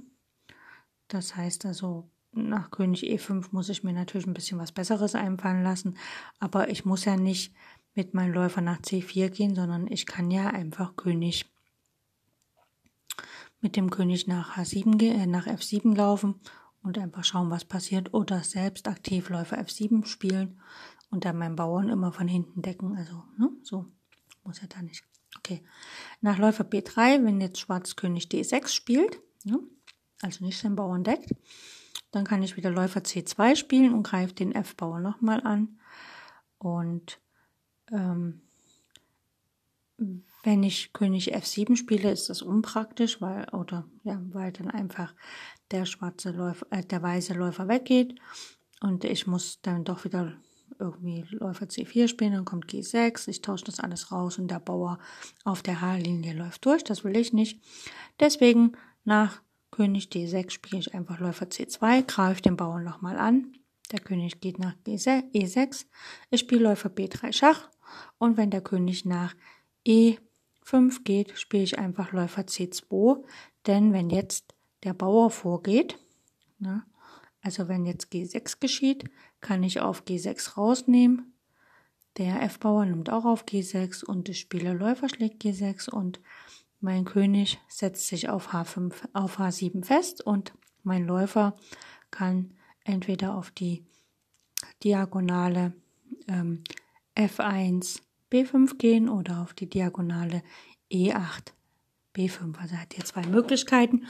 Das 1.08 1.36
heißt 1.36 1.64
also, 1.64 2.10
nach 2.32 2.70
König 2.70 3.04
E5 3.04 3.46
muss 3.52 3.68
ich 3.68 3.84
mir 3.84 3.92
natürlich 3.92 4.26
ein 4.26 4.34
bisschen 4.34 4.58
was 4.58 4.72
Besseres 4.72 5.14
einfallen 5.14 5.62
lassen, 5.62 5.96
aber 6.38 6.68
ich 6.68 6.84
muss 6.84 7.04
ja 7.04 7.16
nicht 7.16 7.54
mit 7.94 8.12
meinem 8.12 8.34
Läufer 8.34 8.60
nach 8.60 8.80
C4 8.80 9.30
gehen, 9.30 9.54
sondern 9.54 9.86
ich 9.86 10.04
kann 10.04 10.30
ja 10.30 10.48
einfach 10.48 10.96
König 10.96 11.46
mit 13.60 13.76
dem 13.76 13.88
König 13.88 14.26
nach 14.26 14.58
H7 14.58 15.02
äh, 15.02 15.26
nach 15.26 15.46
F7 15.46 15.96
laufen 15.96 16.40
und 16.84 16.98
einfach 16.98 17.24
schauen, 17.24 17.50
was 17.50 17.64
passiert 17.64 18.14
oder 18.14 18.44
selbst 18.44 18.86
aktiv 18.86 19.28
Läufer 19.30 19.58
F7 19.58 20.06
spielen 20.06 20.60
und 21.10 21.24
dann 21.24 21.38
meinen 21.38 21.56
Bauern 21.56 21.88
immer 21.88 22.12
von 22.12 22.28
hinten 22.28 22.62
decken. 22.62 22.96
Also, 22.96 23.24
ne, 23.36 23.50
so 23.62 23.86
muss 24.44 24.60
er 24.60 24.68
da 24.68 24.80
nicht. 24.82 25.04
Okay. 25.38 25.64
Nach 26.20 26.38
Läufer 26.38 26.64
B3, 26.64 27.24
wenn 27.24 27.40
jetzt 27.40 27.58
Schwarz 27.58 27.96
König 27.96 28.28
D6 28.28 28.68
spielt, 28.68 29.20
ne, 29.44 29.58
also 30.22 30.44
nicht 30.44 30.58
seinen 30.58 30.76
Bauern 30.76 31.02
deckt, 31.02 31.34
dann 32.12 32.24
kann 32.24 32.42
ich 32.42 32.56
wieder 32.56 32.70
Läufer 32.70 33.00
C2 33.00 33.56
spielen 33.56 33.92
und 33.92 34.04
greife 34.04 34.34
den 34.34 34.52
F-Bauer 34.52 35.00
nochmal 35.00 35.42
an. 35.44 35.80
Und 36.58 37.18
ähm, 37.90 38.40
Wenn 40.42 40.62
ich 40.62 40.92
König 40.92 41.34
F7 41.34 41.76
spiele, 41.76 42.10
ist 42.10 42.28
das 42.28 42.42
unpraktisch, 42.42 43.20
weil, 43.20 43.48
oder, 43.50 43.86
ja, 44.02 44.20
weil 44.32 44.52
dann 44.52 44.70
einfach 44.70 45.14
der 45.74 45.86
schwarze 45.86 46.30
Läufer, 46.30 46.66
äh, 46.70 46.84
der 46.84 47.02
weiße 47.02 47.34
Läufer 47.34 47.66
weggeht 47.66 48.14
und 48.80 49.04
ich 49.04 49.26
muss 49.26 49.60
dann 49.60 49.84
doch 49.84 50.04
wieder 50.04 50.32
irgendwie 50.78 51.24
Läufer 51.30 51.66
C4 51.66 52.06
spielen, 52.06 52.32
dann 52.32 52.44
kommt 52.44 52.66
G6, 52.66 53.28
ich 53.28 53.42
tausche 53.42 53.64
das 53.64 53.80
alles 53.80 54.12
raus 54.12 54.38
und 54.38 54.50
der 54.50 54.60
Bauer 54.60 54.98
auf 55.42 55.62
der 55.62 55.80
H-Linie 55.80 56.32
läuft 56.32 56.64
durch, 56.64 56.84
das 56.84 57.02
will 57.02 57.16
ich 57.16 57.32
nicht. 57.32 57.60
Deswegen 58.20 58.72
nach 59.04 59.42
König 59.72 60.10
D6 60.10 60.50
spiele 60.50 60.80
ich 60.80 60.94
einfach 60.94 61.18
Läufer 61.18 61.46
C2, 61.46 62.02
greife 62.06 62.42
den 62.42 62.56
Bauern 62.56 62.84
nochmal 62.84 63.18
an, 63.18 63.56
der 63.90 64.00
König 64.00 64.40
geht 64.40 64.60
nach 64.60 64.74
E6, 64.86 65.24
e 65.32 65.68
ich 66.30 66.40
spiele 66.40 66.62
Läufer 66.62 66.88
B3 66.88 67.32
Schach 67.32 67.68
und 68.18 68.36
wenn 68.36 68.50
der 68.50 68.62
König 68.62 69.04
nach 69.04 69.34
E5 69.84 71.02
geht, 71.02 71.36
spiele 71.36 71.64
ich 71.64 71.78
einfach 71.80 72.12
Läufer 72.12 72.42
C2, 72.42 73.24
denn 73.66 73.92
wenn 73.92 74.10
jetzt 74.10 74.53
der 74.84 74.94
Bauer 74.94 75.30
vorgeht, 75.30 75.98
ne, 76.58 76.84
also 77.40 77.68
wenn 77.68 77.84
jetzt 77.84 78.10
G6 78.10 78.58
geschieht, 78.60 79.04
kann 79.40 79.62
ich 79.62 79.80
auf 79.80 80.04
G6 80.04 80.56
rausnehmen. 80.56 81.34
Der 82.16 82.42
F-Bauer 82.42 82.86
nimmt 82.86 83.10
auch 83.10 83.26
auf 83.26 83.44
G6 83.44 84.04
und 84.04 84.28
der 84.28 84.32
Spieler 84.34 84.72
Läufer 84.72 85.08
schlägt 85.08 85.42
G6 85.42 85.90
und 85.90 86.20
mein 86.80 87.04
König 87.04 87.58
setzt 87.68 88.06
sich 88.06 88.28
auf 88.28 88.54
H5, 88.54 88.94
auf 89.12 89.38
H7 89.38 89.84
fest 89.84 90.22
und 90.22 90.54
mein 90.84 91.06
Läufer 91.06 91.56
kann 92.10 92.52
entweder 92.84 93.34
auf 93.34 93.50
die 93.50 93.84
Diagonale 94.82 95.74
ähm, 96.28 96.62
F1 97.16 98.00
B5 98.30 98.76
gehen 98.76 99.08
oder 99.08 99.42
auf 99.42 99.54
die 99.54 99.68
Diagonale 99.68 100.42
E8 100.90 101.52
B5. 102.14 102.56
Also 102.58 102.76
hat 102.76 102.94
hier 102.94 103.04
zwei 103.04 103.26
Möglichkeiten 103.26 104.06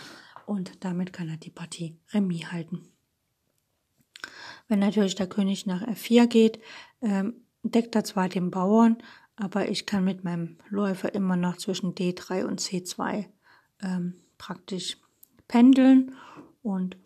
und 0.46 0.84
damit 0.84 1.12
kann 1.12 1.28
er 1.28 1.36
die 1.36 1.50
Partie 1.50 1.98
Remis 2.12 2.52
halten. 2.52 2.82
Wenn 4.68 4.78
natürlich 4.78 5.14
der 5.14 5.28
König 5.28 5.66
nach 5.66 5.82
F4 5.82 6.26
geht, 6.26 6.60
ähm, 7.02 7.34
deckt 7.62 7.94
er 7.94 8.04
zwar 8.04 8.28
den 8.28 8.50
Bauern, 8.50 8.98
aber 9.36 9.68
ich 9.68 9.86
kann 9.86 10.04
mit 10.04 10.24
meinem 10.24 10.58
Läufer 10.68 11.14
immer 11.14 11.36
noch 11.36 11.56
zwischen 11.56 11.94
D3 11.94 12.44
und 12.44 12.60
C2 12.60 13.26
ähm, 13.82 14.14
praktisch 14.38 14.98
pendeln 15.48 16.14
und 16.62 16.96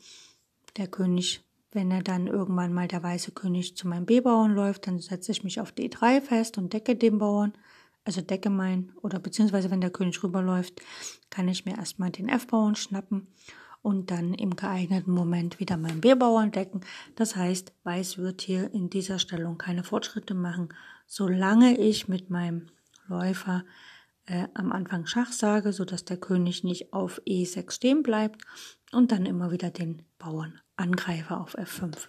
der 0.77 0.87
König, 0.87 1.45
wenn 1.73 1.91
er 1.91 2.03
dann 2.03 2.27
irgendwann 2.27 2.73
mal 2.73 2.89
der 2.89 3.03
weiße 3.03 3.33
König 3.33 3.77
zu 3.77 3.89
meinem 3.89 4.07
B-Bauern 4.07 4.55
läuft, 4.55 4.87
dann 4.87 5.01
setze 5.01 5.33
ich 5.33 5.43
mich 5.43 5.61
auf 5.61 5.73
D3 5.73 6.21
fest 6.21 6.59
und 6.59 6.73
decke 6.73 6.95
den 6.95 7.19
Bauern, 7.19 7.53
also 8.05 8.21
decke 8.21 8.51
mein, 8.51 8.93
oder 9.03 9.19
beziehungsweise 9.19 9.71
wenn 9.71 9.81
der 9.81 9.91
König 9.91 10.23
rüberläuft, 10.23 10.81
kann 11.31 11.49
ich 11.49 11.65
mir 11.65 11.77
erstmal 11.77 12.11
den 12.11 12.29
F-Bauern 12.29 12.75
schnappen 12.75 13.29
und 13.83 14.11
dann 14.11 14.35
im 14.35 14.57
geeigneten 14.57 15.13
Moment 15.13 15.61
wieder 15.61 15.77
meinen 15.77 16.01
B-Bauern 16.01 16.51
decken. 16.51 16.81
Das 17.17 17.37
heißt, 17.37 17.73
Weiß 17.85 18.19
wird 18.19 18.43
hier 18.43 18.73
in 18.73 18.91
dieser 18.91 19.19
Stellung 19.19 19.59
keine 19.59 19.85
Fortschritte 19.85 20.35
machen, 20.35 20.71
solange 21.07 21.79
ich 21.79 22.09
mit 22.09 22.31
meinem 22.31 22.67
Läufer 23.07 23.65
äh, 24.27 24.49
am 24.55 24.73
Anfang 24.73 25.07
Schach 25.07 25.33
sage, 25.33 25.73
sodass 25.73 26.05
der 26.05 26.19
König 26.19 26.65
nicht 26.65 26.93
auf 26.93 27.21
E6 27.27 27.71
stehen 27.73 28.03
bleibt 28.03 28.43
und 28.93 29.13
dann 29.13 29.27
immer 29.27 29.51
wieder 29.51 29.71
den 29.71 30.03
Bauern 30.19 30.61
angreife 30.77 31.37
auf 31.37 31.57
F5. 31.57 32.09